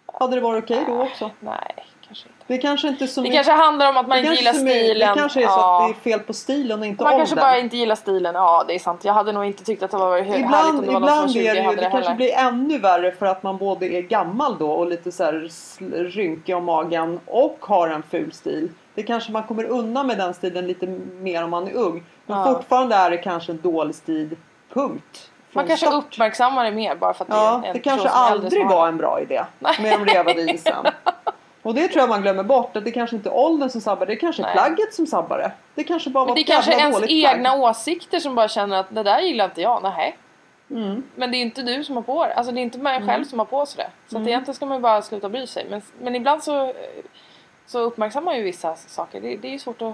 [0.06, 1.32] Hade det varit okej då också?
[1.40, 2.44] Nej, kanske inte.
[2.48, 5.16] Det kanske inte så Det mycket- kanske handlar om att man inte gillar stilen.
[5.16, 5.82] Det kanske är så Ja.
[5.84, 8.36] att det är fel på stilen och inte Man kanske bara inte gillar stilen.
[8.36, 9.06] Ja, det är sant.
[9.06, 10.46] Jag hade nog inte tyckt att det var härligt
[10.80, 12.14] om det var någon som var ibland 20 är det ju, hade det det kanske
[12.16, 15.50] blir ännu värre för att man både är gammal då och lite så här
[16.10, 18.70] rynkig om magen och har en ful stil.
[18.96, 22.04] Det kanske man kommer undan med den stilen lite mer om man är ung.
[22.26, 22.46] Men Ja.
[22.54, 24.36] fortfarande är det kanske en dålig stil.
[24.74, 25.32] Punkt.
[25.52, 26.04] Man kanske start.
[26.06, 28.98] uppmärksammar det mer bara för att Ja, det är en det kanske aldrig var en
[28.98, 30.86] bra idé med de revade isen.
[31.68, 32.78] Och det tror jag man glömmer bort.
[32.78, 34.16] Att det kanske inte är åldern som sabbar det.
[34.16, 35.52] kanske är plagget som sabbar det.
[35.76, 37.36] Det kanske bara var det kanske är ens dåligt plagg.
[37.36, 39.84] egna åsikter som bara känner att det där gillar inte jag.
[39.84, 40.18] Nej.
[40.72, 41.04] Mm.
[41.16, 42.34] Men det är inte du som har på det.
[42.34, 43.90] Alltså det är inte mig själv som har på sig det.
[44.10, 44.24] Så Mm.
[44.24, 45.66] att egentligen ska man bara sluta bry sig.
[45.70, 46.74] Men, men ibland så,
[47.66, 49.22] så uppmärksammar man ju vissa saker.
[49.22, 49.94] Det, det är ju svårt att...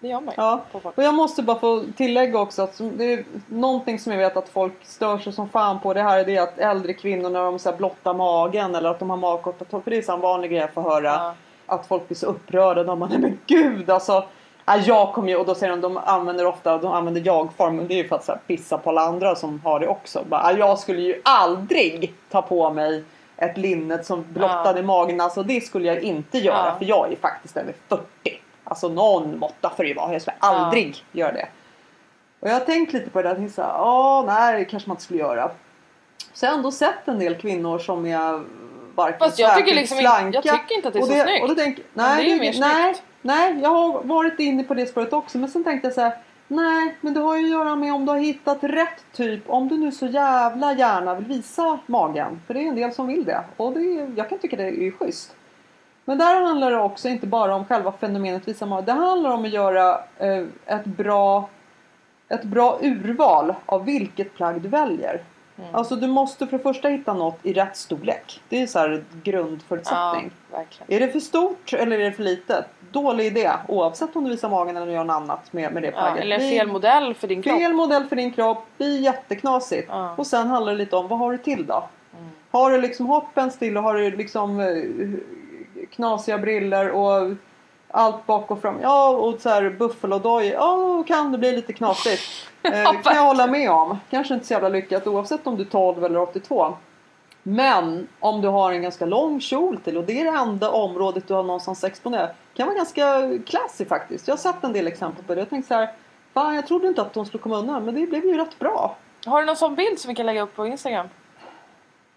[0.00, 0.42] Det gör man ju.
[0.42, 0.60] Ja,
[0.94, 4.48] och jag måste bara få tillägga också att det är någonting som jag vet att
[4.48, 7.58] folk stör sig som fan på det här är det att äldre kvinnor när de
[7.58, 10.20] så här blottar magen eller att de har magkorta toppar, för det är så en
[10.20, 11.34] vanlig grej att få höra Ja.
[11.66, 14.24] att folk blir så upprörda när man nej men gud alltså
[14.66, 17.88] ja, jag kommer ju och då säger de de använder ofta de använder jag-form men
[17.88, 20.24] det är ju för att så här, pissa på alla andra som har det också.
[20.28, 23.04] Bara, ja, jag skulle ju aldrig ta på mig
[23.36, 26.74] ett linne som blottade magen alltså det skulle jag inte göra Ja.
[26.78, 28.39] för jag är faktiskt över 40.
[28.70, 30.12] Alltså någon måtta får det ju vara.
[30.12, 31.48] Jag skulle aldrig göra det.
[32.40, 33.48] Och jag har tänkt lite på det där.
[33.48, 35.50] Så här, "Ja, nej det kanske man inte skulle göra.
[36.32, 38.42] Så jag har ändå sett en del kvinnor som är
[38.94, 40.40] varken Fast jag tycker liksom slanka.
[40.44, 41.42] jag tycker inte att det är och så snyggt.
[41.42, 43.02] Och då Men nej, det är ju det, mer nej, snyggt.
[43.22, 45.38] nej, jag har varit inne på det spåret också.
[45.38, 46.12] Men sen tänkte jag så här.
[46.48, 49.50] Nej, men det har ju att göra med om du har hittat rätt typ.
[49.50, 52.40] Om du nu så jävla gärna vill visa magen.
[52.46, 53.44] För det är en del som vill det.
[53.56, 55.36] Och det är, jag kan tycka det är schysst.
[56.10, 58.86] Men där handlar det också inte bara om själva fenomenet visa mage.
[58.86, 61.48] Det handlar om att göra eh, ett, bra,
[62.28, 65.22] ett bra urval av vilket plagg du väljer.
[65.58, 65.74] Mm.
[65.74, 68.40] Alltså du måste för det första hitta något i rätt storlek.
[68.48, 70.30] Det är så här Ja, grundförutsättning.
[70.52, 70.92] verkligen.
[71.02, 72.64] Är det för stort eller är det för litet?
[72.90, 73.50] Dålig idé.
[73.68, 76.24] Oavsett om du visar magen eller gör något annat med, med det Ja, plagget.
[76.24, 77.58] eller Blir- fel modell för din kropp.
[77.58, 79.88] Fel modell för din kropp, blir jätteknasigt.
[79.90, 80.04] Ja.
[80.04, 80.14] Mm.
[80.18, 81.84] Och sen handlar det lite om vad har du till då?
[82.50, 84.66] Har du liksom hoppens till och har du liksom eh,
[85.90, 87.36] knasiga briller och
[87.90, 88.80] allt bak och fram.
[88.82, 90.52] Ja, och så här buffelodojor.
[90.52, 92.22] Ja, kan det bli lite knasigt.
[92.62, 93.98] Eh, kan jag hålla med om.
[94.10, 96.74] Kanske inte så jävla lyckat oavsett om du är 12 eller 82.
[97.42, 101.28] Men om du har en ganska lång kjol till och det är det enda området
[101.28, 102.34] du har någonstans exponerat.
[102.54, 104.28] kan vara ganska classy faktiskt.
[104.28, 105.40] Jag har sett en del exempel på det.
[105.40, 105.88] Jag tänkte så här,
[106.34, 108.96] fan jag trodde inte att de skulle komma undan men det blev ju rätt bra.
[109.26, 111.08] Har du någon sån bild som vi kan lägga upp på Instagram?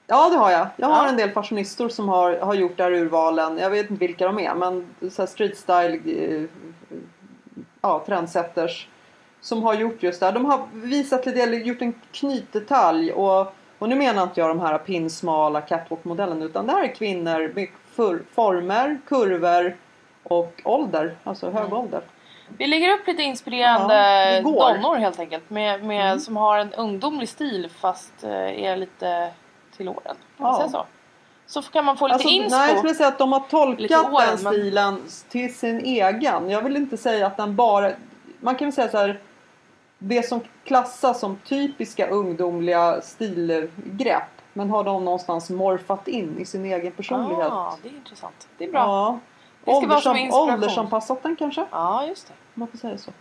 [0.07, 0.67] Ja det har jag.
[0.77, 1.09] Jag har Ja.
[1.09, 3.57] en del fashionistor som har, har gjort det här urvalen.
[3.57, 6.43] Jag vet inte vilka de är men så street style eh,
[7.81, 8.87] ja, trendsetters
[9.41, 10.33] som har gjort just det här.
[10.33, 14.59] De har visat lite, eller gjort en knytdetalj och, och nu menar inte jag de
[14.59, 17.67] här pinsmala catwalk-modellerna utan det här är kvinnor med
[18.35, 19.77] former, kurvor
[20.23, 21.73] och ålder, alltså hög Mm.
[21.77, 22.01] ålder.
[22.57, 23.95] Vi lägger upp lite inspirerande
[24.37, 25.49] Ja, donnor helt enkelt.
[25.49, 26.19] Med, med, Mm.
[26.19, 29.31] Som har en ungdomlig stil fast eh, är lite
[29.77, 30.01] till åren.
[30.05, 30.57] Kan man Ja.
[30.57, 30.85] säga så?
[31.45, 32.57] Så kan man få lite Alltså, inspo.
[32.57, 36.49] nej, jag skulle säga att de har tolkat åren, den men- stilen till sin egen.
[36.49, 37.91] Jag vill inte säga att den bara...
[38.39, 39.19] Man kan väl säga så här.
[39.97, 44.23] Det som klassas som typiska ungdomliga stilgrepp.
[44.53, 47.51] Men har de någonstans morfat in i sin egen personlighet.
[47.51, 48.47] Ah, det är intressant.
[48.57, 48.79] Det är bra.
[48.79, 49.19] Ja.
[49.65, 50.49] Det ska vara som inspiration.
[50.53, 51.65] åldersanpassat den kanske?
[51.71, 52.33] Ja, just det.
[52.53, 53.11] Man får säga så.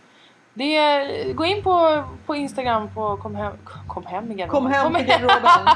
[0.53, 3.53] Det är, gå in på, på Instagram på kom hem,
[3.87, 4.49] kom hem i garderoben.
[4.49, 5.67] Kom hem till garderoben.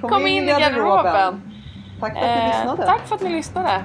[0.10, 1.52] Kom, in, i garderoben.
[2.00, 2.86] Tack för att ni Eh, lyssnade.
[2.86, 3.84] tack för att ni lyssnade.